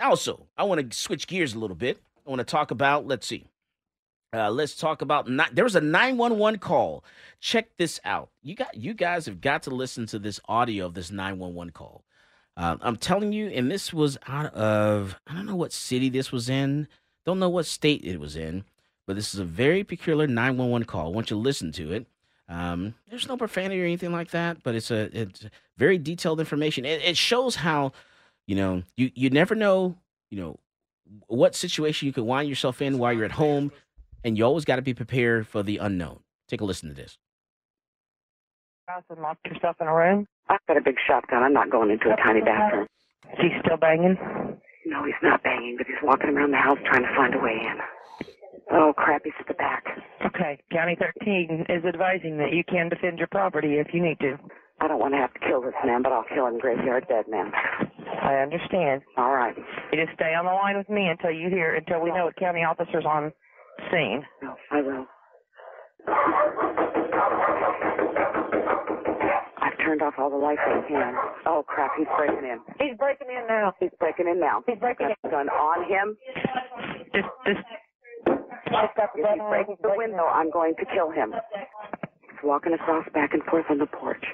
[0.00, 2.00] Also, I want to switch gears a little bit.
[2.26, 3.46] I want to talk about, let's see.
[4.32, 7.04] Uh, let's talk about ni- there was a 911 call.
[7.40, 8.30] Check this out.
[8.42, 12.04] You got you guys have got to listen to this audio of this 911 call.
[12.56, 16.30] Uh, I'm telling you, and this was out of I don't know what city this
[16.30, 16.86] was in,
[17.26, 18.64] don't know what state it was in,
[19.04, 21.06] but this is a very peculiar 911 call.
[21.06, 22.06] I want you to listen to it.
[22.48, 25.44] Um, there's no profanity or anything like that, but it's a it's
[25.76, 26.84] very detailed information.
[26.84, 27.90] It, it shows how
[28.50, 29.94] you know you you never know
[30.28, 30.58] you know
[31.28, 33.70] what situation you could wind yourself in while you're at home,
[34.24, 36.18] and you always got to be prepared for the unknown.
[36.48, 37.16] Take a listen to this.
[38.88, 40.26] house and locked yourself in a room?
[40.48, 41.44] I've got a big shotgun.
[41.44, 42.88] I'm not going into a tiny bathroom.
[43.34, 44.16] Is he still banging?
[44.84, 47.54] No, he's not banging, but he's walking around the house trying to find a way
[47.54, 47.78] in.
[48.72, 49.84] Oh, crap, he's at the back.
[50.26, 54.38] Okay, County 13 is advising that you can defend your property if you need to.
[54.80, 57.26] I don't want to have to kill this man, but I'll kill him graveyard dead
[57.28, 57.52] man.
[58.22, 59.02] I understand.
[59.18, 59.54] All right.
[59.92, 62.36] You just stay on the line with me until you hear, until we know what
[62.36, 63.32] county officer's on
[63.90, 64.24] scene.
[64.42, 65.06] No, I will.
[69.60, 71.14] I've turned off all the lights I can.
[71.46, 72.58] Oh, crap, he's breaking in.
[72.78, 73.74] He's breaking in now.
[73.80, 74.62] He's breaking in now.
[74.66, 76.16] He's breaking Got the gun on him.
[77.14, 77.60] Just, just.
[78.72, 81.34] If he breaks the window, I'm going to kill him.
[82.22, 84.24] He's walking across back and forth on the porch.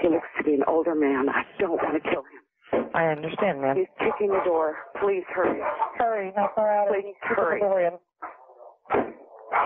[0.00, 1.28] He looks to be an older man.
[1.28, 2.90] I don't want to kill him.
[2.94, 3.76] I understand, ma'am.
[3.76, 4.76] He's kicking the door.
[5.02, 5.60] Please hurry.
[5.98, 7.60] Hurry, how far out Please hurry.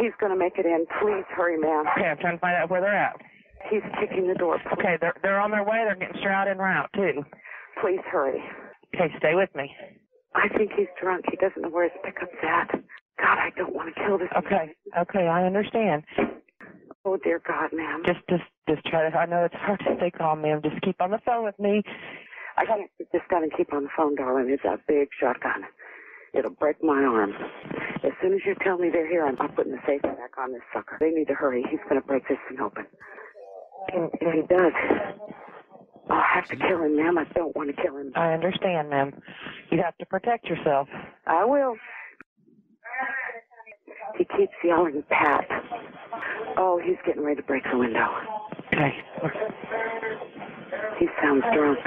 [0.00, 0.86] He's going to make it in.
[1.00, 1.84] Please hurry, ma'am.
[1.96, 3.20] Okay, I'm trying to find out where they're at.
[3.70, 4.58] He's kicking the door.
[4.72, 5.84] Okay, they're they're on their way.
[5.86, 7.24] They're getting Stroud en route too.
[7.80, 8.42] Please hurry.
[8.94, 9.70] Okay, stay with me.
[10.34, 11.24] I think he's drunk.
[11.30, 12.70] He doesn't know where his pickup's at.
[13.20, 16.02] God, I don't want to kill this Okay, okay, I understand.
[17.04, 18.02] Oh, dear God, ma'am.
[18.06, 19.16] Just, just, just try to.
[19.16, 20.60] I know it's hard to stay calm, ma'am.
[20.62, 21.82] Just keep on the phone with me.
[22.56, 24.48] I can't just got to keep on the phone, darling.
[24.48, 25.64] It's a big shotgun.
[26.32, 27.32] It'll break my arm.
[28.02, 30.52] As soon as you tell me they're here, I'm, I'm putting the safe back on
[30.52, 30.96] this sucker.
[31.00, 31.64] They need to hurry.
[31.70, 32.86] He's going to break this thing open.
[33.92, 34.72] And if he does,
[36.10, 37.18] oh, I'll have to kill him, ma'am.
[37.18, 38.12] I don't want to kill him.
[38.16, 39.12] I understand, ma'am.
[39.70, 40.88] You have to protect yourself.
[41.26, 41.76] I will.
[44.16, 45.46] He keeps yelling, Pat.
[46.56, 48.08] Oh, he's getting ready to break the window.
[48.72, 48.94] Okay.
[50.98, 51.78] He sounds drunk.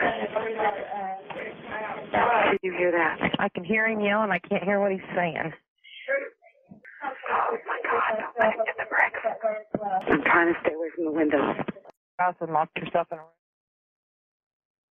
[2.11, 3.17] Can you hear that?
[3.39, 4.25] I can hear him yelling.
[4.25, 5.53] And I can't hear what he's saying.
[7.29, 8.19] Oh my God!
[8.19, 9.21] Don't let him get the bricks.
[10.09, 11.55] I'm trying to stay away from the windows.
[12.19, 13.46] House and lock yourself in a room.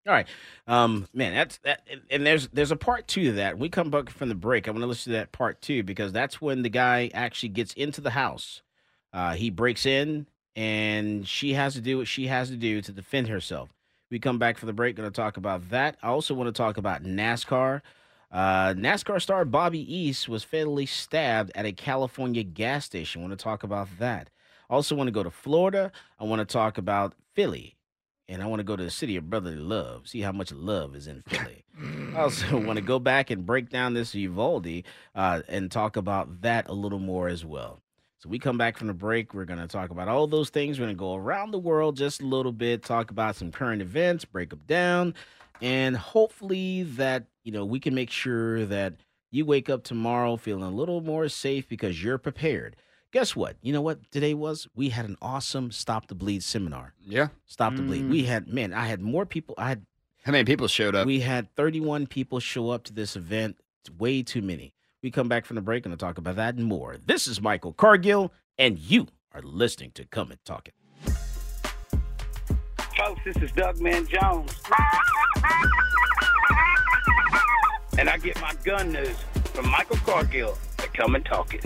[0.07, 0.29] All right,
[0.69, 3.55] um, man, that's that, and- there's there's a part two to that.
[3.55, 4.69] When we come back from the break.
[4.69, 7.73] I want to listen to that part two because that's when the guy actually gets
[7.75, 8.63] into the house.
[9.13, 12.93] Uh, he breaks in, and she has to do what she has to do to
[12.93, 13.71] defend herself.
[14.11, 14.95] We come back for the break.
[14.95, 15.97] Going to talk about that.
[16.03, 17.81] I also want to talk about NASCAR.
[18.31, 23.23] Uh, NASCAR star Bobby East was fatally stabbed at a California gas station.
[23.23, 24.31] want to talk about that.
[24.69, 25.91] Also, want to go to Florida.
[26.21, 27.76] I want to talk about Philly
[28.29, 30.97] and I want to go to the city of brotherly love, see how much love
[30.97, 31.65] is in Philly.
[32.15, 34.83] I also want to go back and break down this Uvalde
[35.15, 37.81] uh, and talk about that a little more as well.
[38.19, 39.35] So we come back from the break.
[39.35, 40.79] We're going to talk about all those things.
[40.79, 43.83] We're going to go around the world just a little bit, talk about some current
[43.83, 45.15] events, break them down,
[45.61, 48.95] and hopefully that you know we can make sure that
[49.31, 52.77] you wake up tomorrow feeling a little more safe because you're prepared.
[53.17, 53.57] Guess what?
[53.63, 54.69] You know what today was?
[54.75, 56.93] We had an awesome Stop the Bleed seminar.
[57.01, 57.29] Yeah.
[57.47, 58.05] Stop the Bleed.
[58.05, 58.11] Mm.
[58.11, 59.55] We had man, I had more people.
[59.57, 59.87] I had
[60.25, 61.07] How many people showed up?
[61.07, 63.57] we had 31 people show up to this event.
[63.81, 64.75] It's way too many.
[65.03, 66.99] We come back from the break and I'll talk about that and more.
[67.07, 70.75] This is Michael Cargill, and you are listening to Come and Talk It.
[72.99, 74.53] Folks, this is Doug Man Jones.
[77.99, 79.17] And I get my gun news
[79.55, 81.65] from Michael Cargill at Come and Talk It.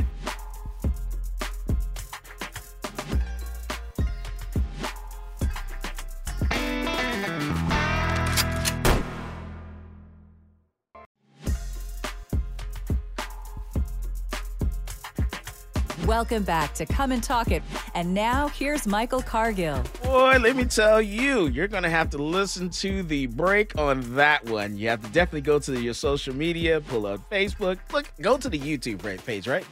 [16.11, 17.63] Welcome back to Come and Talk It.
[17.95, 19.81] And now here's Michael Cargill.
[20.03, 24.17] Boy, let me tell you, you're going to have to listen to the break on
[24.17, 24.77] that one.
[24.77, 28.49] You have to definitely go to your social media, pull out Facebook, look, go to
[28.49, 29.65] the YouTube page, right?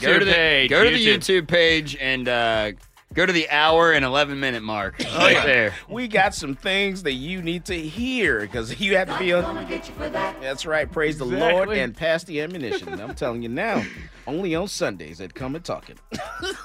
[0.00, 1.42] go to the page, go to the YouTube.
[1.42, 2.70] YouTube page and uh,
[3.14, 4.96] go to the hour and eleven minute mark.
[5.00, 5.46] Oh, right yeah.
[5.46, 5.74] there.
[5.88, 9.66] We got some things that you need to hear because you have to be on.
[10.40, 10.90] That's right.
[10.90, 13.00] Praise the Lord and pass the ammunition.
[13.00, 13.82] I'm telling you now,
[14.26, 15.98] only on Sundays at Come and Talk It.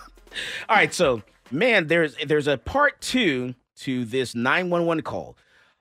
[0.70, 1.22] All right, so
[1.52, 5.38] man, there's there's a part two to this 911 call.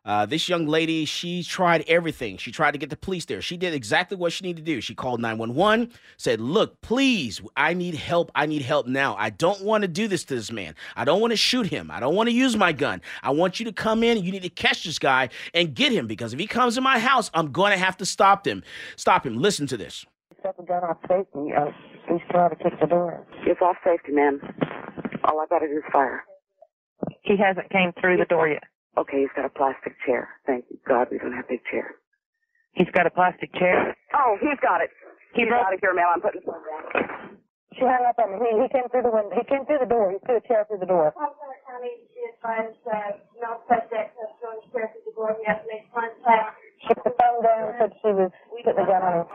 [0.09, 2.39] Uh, this young lady, she tried everything.
[2.39, 3.43] She tried to get the police there.
[3.43, 4.81] She did exactly what she needed to do.
[4.81, 8.33] She called 911, said, Look, please, I need help.
[8.35, 9.15] I need help now.
[9.17, 10.75] I don't want to do this to this man.
[10.97, 11.91] I don't want to shoot him.
[11.91, 13.03] I don't want to use my gun.
[13.23, 14.25] I want you to come in.
[14.25, 16.99] You need to catch this guy and get him because if he comes in my
[16.99, 18.65] house, I'm going to have to stop him.
[18.97, 19.37] Stop him.
[19.37, 20.07] Listen to this.
[20.43, 21.53] Set the gun off safety.
[21.55, 21.67] Uh,
[22.09, 23.27] he's trying to kick the door.
[23.47, 24.41] It's off safety, ma'am.
[25.25, 26.25] All I gotta do is fire.
[27.23, 28.63] He hasn't came through the door yet.
[28.99, 30.29] Okay, he's got a plastic chair.
[30.47, 31.95] Thank you, God, we don't have big chairs.
[32.75, 33.95] He's got a plastic chair.
[34.15, 34.91] Oh, he's got it.
[35.35, 36.19] He He's broke- out of here, ma'am.
[36.19, 37.39] I'm putting the phone down.
[37.79, 38.43] She hung up on me.
[38.43, 39.31] He, he came through the window.
[39.39, 40.11] He came through the door.
[40.11, 41.15] He threw a chair through the door.
[41.15, 45.37] Montgomery County, she advised uh, no suspect has shown sheriff at the door.
[45.39, 46.59] He has to make contact.
[46.83, 49.27] She put the phone down and said she was putting the gun on him.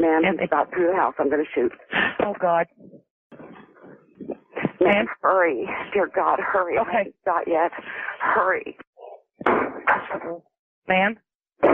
[0.00, 1.14] Ma'am, he's about through the house.
[1.20, 1.72] I'm gonna shoot.
[2.24, 2.64] Oh, God.
[4.80, 5.68] Ma'am, hurry.
[5.92, 6.78] Dear God, hurry.
[6.78, 6.90] Okay.
[6.90, 7.70] I haven't shot yet.
[8.20, 8.76] Hurry.
[10.88, 11.16] Ma'am?
[11.62, 11.70] All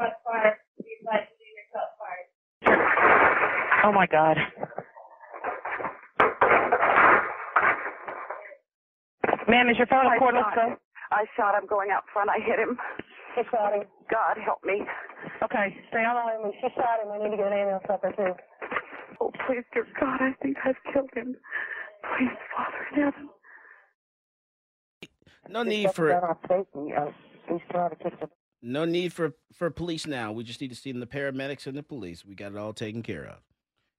[0.00, 0.58] that fire.
[0.78, 2.28] You advised to do yourself fired.
[3.84, 4.36] Oh, my God.
[9.48, 10.76] Ma'am, is your phone I on cordless shot him.
[11.12, 12.30] I shot him going out front.
[12.30, 12.78] I hit him.
[13.34, 13.84] She shot him.
[14.10, 14.82] God help me.
[15.42, 16.54] Okay, stay on the line with.
[16.60, 17.10] She shot him.
[17.12, 18.34] I need to get an ambulance up there, too.
[19.26, 21.34] Oh, please, dear God, I think I've killed him.
[22.02, 23.28] Please, Father in heaven.
[25.48, 26.92] No need for gun off safety.
[26.96, 27.06] Uh,
[27.48, 28.28] he's trying to kick the
[28.62, 30.32] no need for for police now.
[30.32, 32.24] We just need to see the paramedics and the police.
[32.24, 33.38] We got it all taken care of.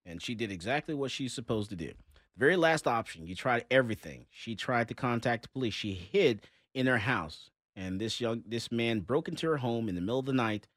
[0.06, 1.88] And she did exactly what she's supposed to do.
[1.88, 4.26] The very last option, you tried everything.
[4.30, 5.74] She tried to contact the police.
[5.74, 6.42] She hid
[6.74, 7.50] in her house.
[7.76, 10.68] And this young this man broke into her home in the middle of the night,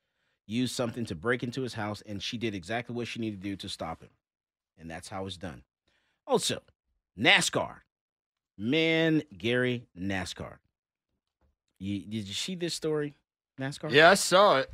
[0.46, 3.48] used something to break into his house, and she did exactly what she needed to
[3.48, 4.10] do to stop him.
[4.80, 5.62] And that's how it's done.
[6.26, 6.62] Also,
[7.18, 7.76] NASCAR.
[8.56, 10.56] Man, Gary NASCAR.
[11.78, 13.14] You, did you see this story,
[13.58, 13.90] NASCAR?
[13.90, 14.70] Yeah, I saw it.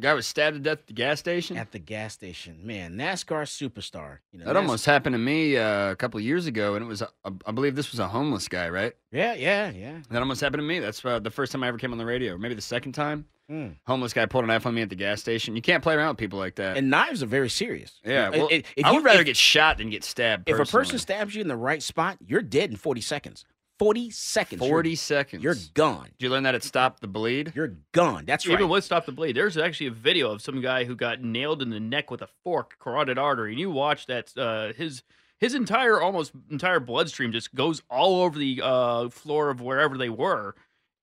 [0.00, 1.56] Guy was stabbed to death at the gas station.
[1.56, 4.18] At the gas station, man, NASCAR superstar.
[4.32, 6.88] You know That NAS- almost happened to me uh, a couple years ago, and it
[6.88, 7.08] was, a,
[7.46, 8.92] I believe this was a homeless guy, right?
[9.12, 9.98] Yeah, yeah, yeah.
[10.10, 10.80] That almost happened to me.
[10.80, 13.26] That's uh, the first time I ever came on the radio, maybe the second time.
[13.48, 13.68] Hmm.
[13.86, 15.54] Homeless guy pulled a knife on me at the gas station.
[15.54, 16.78] You can't play around with people like that.
[16.78, 18.00] And knives are very serious.
[18.04, 20.48] yeah, well, if- if I you- would rather if- get shot than get stabbed.
[20.48, 23.44] If a person stabs you in the right spot, you're dead in 40 seconds.
[23.84, 24.60] 40 seconds.
[24.62, 25.42] You're- 40 seconds.
[25.44, 26.04] You're gone.
[26.18, 27.52] Did you learn that at Stop the Bleed?
[27.54, 28.24] You're gone.
[28.24, 28.54] That's right.
[28.54, 31.60] Even with Stop the Bleed, there's actually a video of some guy who got nailed
[31.60, 34.36] in the neck with a fork, carotid artery, and you watch that.
[34.36, 35.02] Uh, his
[35.38, 40.08] his entire almost entire bloodstream just goes all over the uh, floor of wherever they
[40.08, 40.54] were,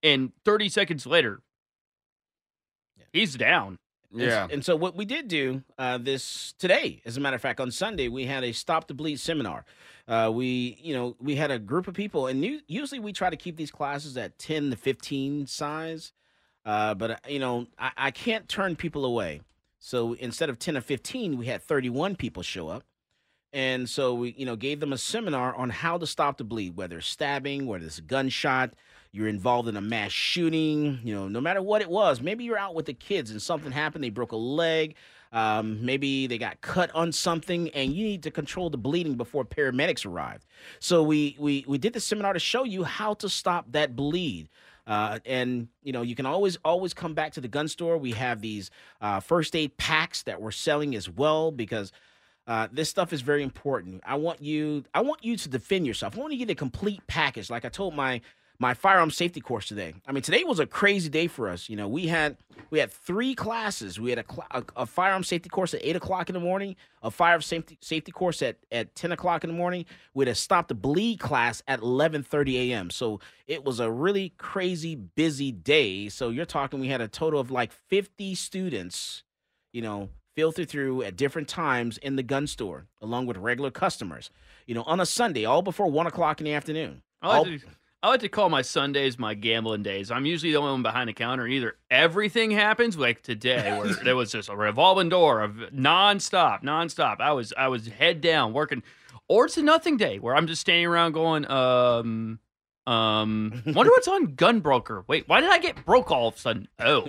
[0.02, 1.42] and 30 seconds later,
[3.14, 3.78] he's down.
[4.12, 4.22] And
[4.52, 7.72] And, so what we did do uh, this today, as a matter of fact, on
[7.72, 9.66] Sunday we had a stop the bleed seminar.
[10.08, 13.30] Uh, we, you know, we had a group of people, and u- usually we try
[13.30, 16.14] to keep these classes at ten to fifteen size.
[16.66, 19.42] Uh, but uh, you know, I, I can't turn people away.
[19.80, 22.84] So instead of ten or fifteen, we had thirty-one people show up.
[23.54, 26.78] And so we, you know, gave them a seminar on how to stop the bleed,
[26.78, 28.76] whether it's stabbing, whether it's a gunshot,
[29.12, 32.22] you're involved in a mass shooting, you know, no matter what it was.
[32.22, 34.96] Maybe you're out with the kids and something happened, they broke a leg,
[35.32, 39.46] um, maybe they got cut on something, and you need to control the bleeding before
[39.46, 40.46] paramedics arrived.
[40.80, 44.50] So we we we did the seminar to show you how to stop that bleed.
[44.88, 47.98] Uh, and you know you can always always come back to the gun store.
[47.98, 51.92] We have these uh, first aid packs that we're selling as well because
[52.48, 54.02] uh, this stuff is very important.
[54.06, 56.18] I want you I want you to defend yourself.
[56.18, 57.50] I want you to get a complete package.
[57.50, 58.22] Like I told my
[58.62, 59.96] my firearm safety course today.
[60.06, 61.68] I mean, today was a crazy day for us.
[61.68, 62.38] You know, we had
[62.70, 64.00] we had three classes.
[64.00, 67.10] We had a, a, a firearm safety course at eight o'clock in the morning, a
[67.10, 69.86] fire safety safety course at, at ten o'clock in the morning.
[70.14, 72.92] We had a stop the bleed class at eleven thirty a.m.
[72.92, 76.08] So it was a really crazy busy day.
[76.10, 79.24] So you're talking we had a total of like fifty students,
[79.74, 84.30] you know, filter through at different times in the gun store, along with regular customers.
[84.68, 87.02] You know, on a Sunday, all before one o'clock in the afternoon.
[87.24, 87.72] I like, All-
[88.04, 90.10] I like to call my Sundays my gambling days.
[90.10, 91.46] I'm usually the only one behind the counter.
[91.46, 96.64] and Either everything happens, like today, where there was just a revolving door of nonstop,
[96.64, 97.22] nonstop.
[97.22, 98.82] I was I was head down working,
[99.28, 102.40] or it's a nothing day where I'm just standing around going, um,
[102.88, 105.04] um, wonder what's on Gunbroker.
[105.08, 106.68] Wait, why did I get broke all of a sudden?
[106.80, 107.08] Oh,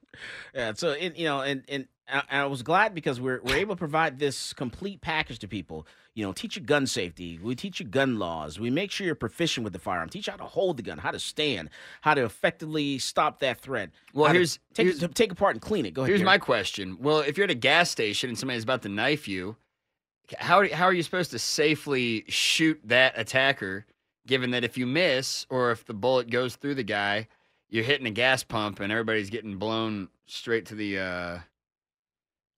[0.54, 0.72] yeah.
[0.72, 3.78] So it, you know, and and I, I was glad because we're we're able to
[3.78, 5.86] provide this complete package to people.
[6.14, 7.38] You know, teach you gun safety.
[7.42, 8.58] We teach you gun laws.
[8.58, 10.08] We make sure you're proficient with the firearm.
[10.08, 11.70] Teach you how to hold the gun, how to stand,
[12.00, 13.90] how to effectively stop that threat.
[14.12, 15.94] Well, how to here's- take here's- it, take apart and clean it.
[15.94, 16.08] Go ahead.
[16.10, 16.26] Here's Gary.
[16.26, 16.98] my question.
[17.00, 19.56] Well, if you're at a gas station and somebody's about to knife you,
[20.38, 23.86] how how are you supposed to safely shoot that attacker
[24.26, 27.26] given that if you miss or if the bullet goes through the guy,
[27.68, 31.38] you're hitting a gas pump and everybody's getting blown straight to the, uh,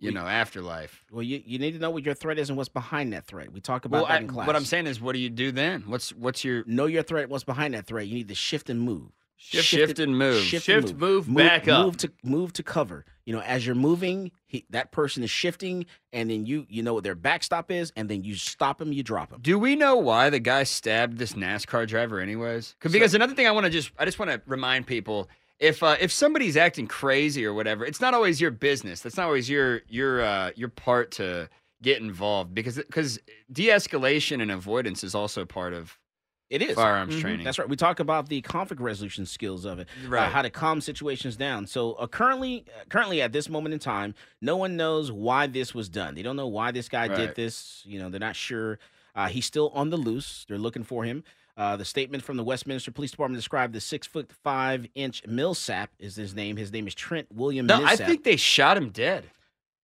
[0.03, 1.05] you We- know, afterlife.
[1.11, 3.53] Well, you, you need to know what your threat is and what's behind that threat.
[3.53, 4.47] We talk about Well, that I, in class.
[4.47, 5.85] what I'm saying is, what do you do then?
[5.87, 8.07] What's what's your know your threat, what's behind that threat.
[8.09, 9.11] You need to shift and move.
[9.37, 10.41] Shift shift and move.
[10.45, 11.85] Shift, shift move, back up.
[11.85, 13.05] Move to move to cover.
[13.24, 16.95] You know, as you're moving, he, that person is shifting, and then you you know
[16.95, 19.41] what their backstop is, and then you stop him, you drop him.
[19.43, 22.77] Do we know why the guy stabbed this NASCAR driver, anyways?
[22.79, 25.29] 'Cause- So- Because another thing I want to just I just want to remind people
[25.62, 29.01] if uh, if somebody's acting crazy or whatever, it's not always your business.
[29.01, 31.48] That's not always your your uh, your part to
[31.82, 33.18] get involved because because
[33.51, 35.98] de-escalation and avoidance is also part of
[36.51, 37.20] It is firearms Mhm.
[37.20, 37.44] training.
[37.44, 37.68] That's right.
[37.68, 40.30] We talk about the conflict resolution skills of it, uh, Right.
[40.30, 41.66] how to calm situations down.
[41.66, 45.74] So uh, currently, uh, currently at this moment in time, no one knows why this
[45.74, 46.14] was done.
[46.14, 47.82] They don't know why this guy did this.
[47.86, 48.78] You know, they're not sure.
[49.14, 50.44] Uh, he's still on the loose.
[50.47, 51.24] They're looking for him.
[51.57, 55.91] Uh, the statement from the Westminster Police Department described the six foot five inch Millsap
[55.99, 56.57] is his name.
[56.57, 57.66] His name is Trent William.
[57.66, 59.24] No, I think they shot him dead.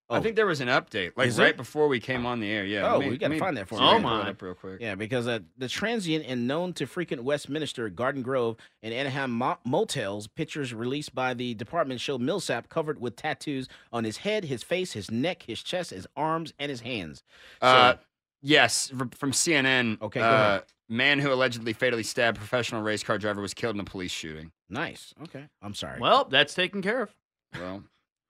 [0.10, 0.22] I Oh.
[0.22, 1.54] think there was an update, like Is right there?
[1.56, 2.64] before we came on the air.
[2.64, 2.94] Yeah.
[2.94, 3.82] Oh, me- we got to find that for me.
[3.84, 4.30] Oh, it my.
[4.30, 4.80] up real quick.
[4.80, 9.58] Yeah, because uh, the transient and known to frequent Westminster, Garden Grove, and Anaheim mo-
[9.66, 14.64] motels, pictures released by the department show Millsap covered with tattoos on his head, his
[14.64, 17.22] face, his neck, his chest, his arms, and his hands.
[17.62, 17.98] So, Uh,
[18.42, 20.02] yes, from CNN.
[20.02, 20.64] Okay, go uh, ahead.
[20.90, 24.52] Man who allegedly fatally stabbed professional race car driver was killed in a police shooting.
[24.70, 25.14] nice.
[25.24, 26.00] Okay, I'm sorry.
[26.00, 27.16] Well, that's taken care of.
[27.60, 27.84] Well,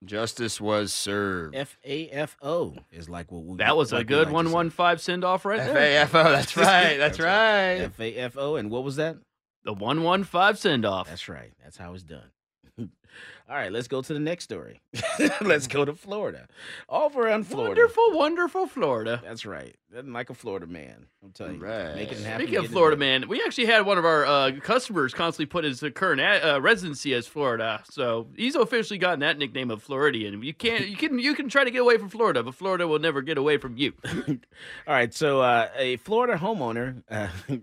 [0.06, 1.56] justice was served.
[1.56, 3.58] F A F O is like what we.
[3.58, 4.54] That was a like we good like to one say.
[4.54, 6.06] one five send off right there.
[6.08, 6.12] FAFO.
[6.24, 6.98] That's right.
[6.98, 7.78] That's right.
[7.82, 9.18] F A F O, and what was that?
[9.64, 11.08] The one one five send off.
[11.10, 11.52] That's right.
[11.64, 12.32] That's how it's done.
[13.50, 14.82] All right, let's go to the next story.
[15.42, 16.48] let's go to Florida.
[16.90, 17.82] Over on Florida.
[17.82, 19.22] Wonderful, wonderful Florida.
[19.24, 19.74] That's right.
[20.04, 21.06] Like a Florida man.
[21.24, 21.66] I'm telling you.
[21.66, 21.96] Right.
[21.96, 22.46] Making it happen.
[22.46, 25.82] Speaking of Florida, man, we actually had one of our uh, customers constantly put his
[25.96, 30.44] current uh, residency as Florida, so he's officially gotten that nickname of Floridian.
[30.44, 33.00] You can't, you can, you can try to get away from Florida, but Florida will
[33.00, 33.94] never get away from you.
[34.28, 34.36] All
[34.88, 37.30] right, so uh, a Florida homeowner, uh,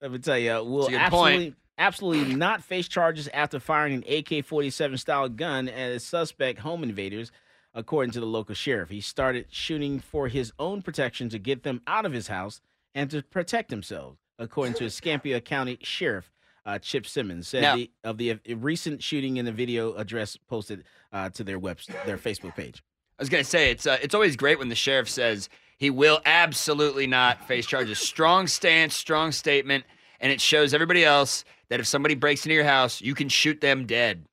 [0.00, 1.56] let me tell you, will absolutely, point.
[1.80, 7.32] Absolutely not face charges after firing an AK-47 style gun at a suspect home invaders,
[7.74, 8.90] according to the local sheriff.
[8.90, 12.60] He started shooting for his own protection to get them out of his house
[12.94, 16.30] and to protect himself, according to Escambia County Sheriff.
[16.66, 20.84] Uh, Chip Simmons said the, of the uh, recent shooting in the video address posted
[21.10, 22.82] uh, to their web their Facebook page.
[23.18, 25.48] I was gonna say it's uh, it's always great when the sheriff says
[25.78, 27.98] he will absolutely not face charges.
[27.98, 29.84] Strong stance, strong statement,
[30.20, 33.60] and it shows everybody else that if somebody breaks into your house, you can shoot
[33.60, 34.24] them dead.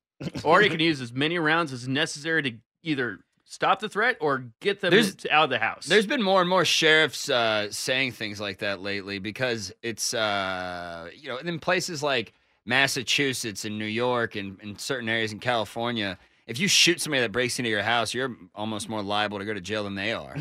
[0.43, 2.51] or you can use as many rounds as necessary to
[2.83, 5.85] either stop the threat or get them There's- out of the house.
[5.85, 11.09] There's been more and more sheriffs uh, saying things like that lately because it's uh,
[11.15, 12.33] you know in places like
[12.65, 16.17] Massachusetts and New York and in certain areas in California.
[16.47, 19.53] If you shoot somebody that breaks into your house, you're almost more liable to go
[19.53, 20.37] to jail than they are.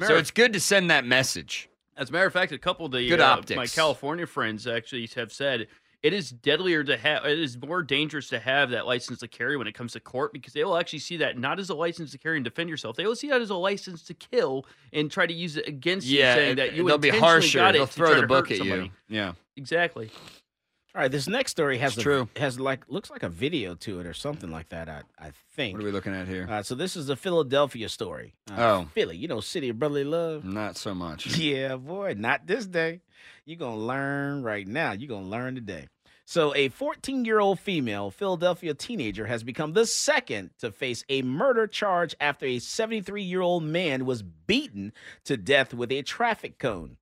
[0.00, 1.68] So it's good to send that message.
[1.96, 3.56] As a matter of fact, a couple of the Good uh, optics.
[3.56, 5.68] my California friends actually have said
[6.02, 7.24] it is deadlier to have.
[7.24, 10.32] It is more dangerous to have that license to carry when it comes to court
[10.32, 12.96] because they will actually see that not as a license to carry and defend yourself.
[12.96, 16.06] They will see that as a license to kill and try to use it against
[16.06, 17.58] you, Yeah, saying it- that you they'll be harsher.
[17.58, 18.90] got it They'll to throw the book at you.
[19.08, 19.32] Yeah.
[19.56, 20.10] Exactly.
[20.96, 22.28] All right, this next story has It's a, true.
[22.36, 24.88] has like looks like a video to it or something like that.
[24.88, 25.74] I I think.
[25.76, 26.46] What are we looking at here?
[26.48, 28.34] Uh, so this is a Philadelphia story.
[28.48, 28.88] Uh, Oh.
[28.94, 30.44] Philly, you know, city of brotherly love.
[30.44, 31.36] Not so much.
[31.38, 33.00] Yeah, boy, not this day.
[33.44, 34.92] You're gonna learn right now.
[34.92, 35.88] You're gonna learn today.
[36.26, 41.22] So, a 14 year old female Philadelphia teenager has become the second to face a
[41.22, 44.92] murder charge after a 73 year old man was beaten
[45.24, 46.98] to death with a traffic cone.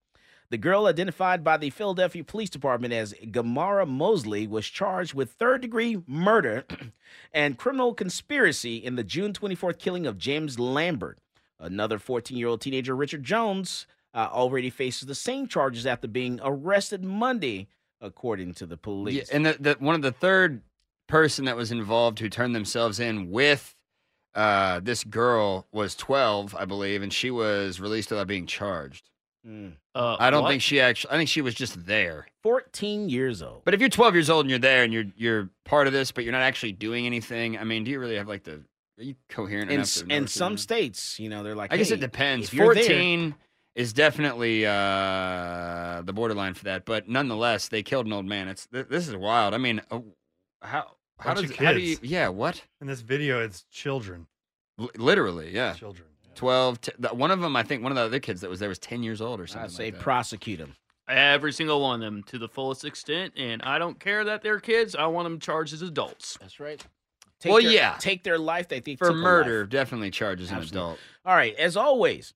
[0.53, 5.62] The girl, identified by the Philadelphia Police Department as Gamara Mosley, was charged with third
[5.62, 6.66] degree murder
[7.33, 11.16] and criminal conspiracy in the June 24th killing of James Lambert.
[11.59, 16.39] Another 14 year old teenager, Richard Jones, uh, already faces the same charges after being
[16.45, 17.69] arrested Monday,
[18.03, 19.31] according to the police.
[19.31, 20.61] Yeah, and the, the one of the third
[21.07, 23.74] person that was involved who turned themselves in with
[24.35, 29.09] uh, this girl was 12, I believe, and she was released without being charged.
[29.47, 29.73] Mm.
[29.94, 30.51] Uh, I don't what?
[30.51, 31.12] think she actually.
[31.14, 32.27] I think she was just there.
[32.43, 33.62] 14 years old.
[33.64, 36.12] But if you're 12 years old and you're there and you're you're part of this,
[36.12, 38.62] but you're not actually doing anything, I mean, do you really have like the?
[38.98, 39.86] Are you coherent in, enough?
[39.86, 42.48] s- in what you're some states, you know, they're like, I guess "Hey, it depends.
[42.48, 43.35] if you're 14
[43.74, 48.48] is definitely uh, the borderline for that, but nonetheless, they killed an old man.
[48.48, 49.55] It's th- this is wild.
[49.55, 50.01] I mean, uh,
[50.60, 51.97] how how Bunch does of how do you?
[52.02, 52.62] Yeah, what?
[52.81, 54.27] In this video, it's children.
[54.78, 55.73] L- literally, yeah.
[55.74, 56.09] Children.
[56.35, 56.81] 12.
[56.81, 58.69] T- the, one of them, I think, one of the other kids that was there
[58.69, 59.65] was 10 years old or something.
[59.65, 60.01] I say like that.
[60.03, 60.75] prosecute them.
[61.09, 64.61] Every single one of them to the fullest extent, and I don't care that they're
[64.61, 64.95] kids.
[64.95, 66.39] I want them charged as adults.
[66.41, 66.83] That's right.
[67.45, 67.97] well, their- yeah.
[67.99, 68.69] Take their life.
[68.69, 69.71] They think For took murder, life.
[69.71, 70.99] definitely charges an adult.
[71.25, 71.55] All right.
[71.57, 72.33] As always,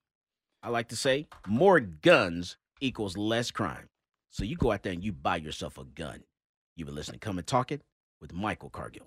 [0.63, 3.89] I like to say more guns equals less crime.
[4.31, 6.25] So you go out there and you buy yourself a gun.
[6.77, 7.21] You've been listening.
[7.21, 7.81] Come and talk it
[8.21, 9.07] with Michael Cargill.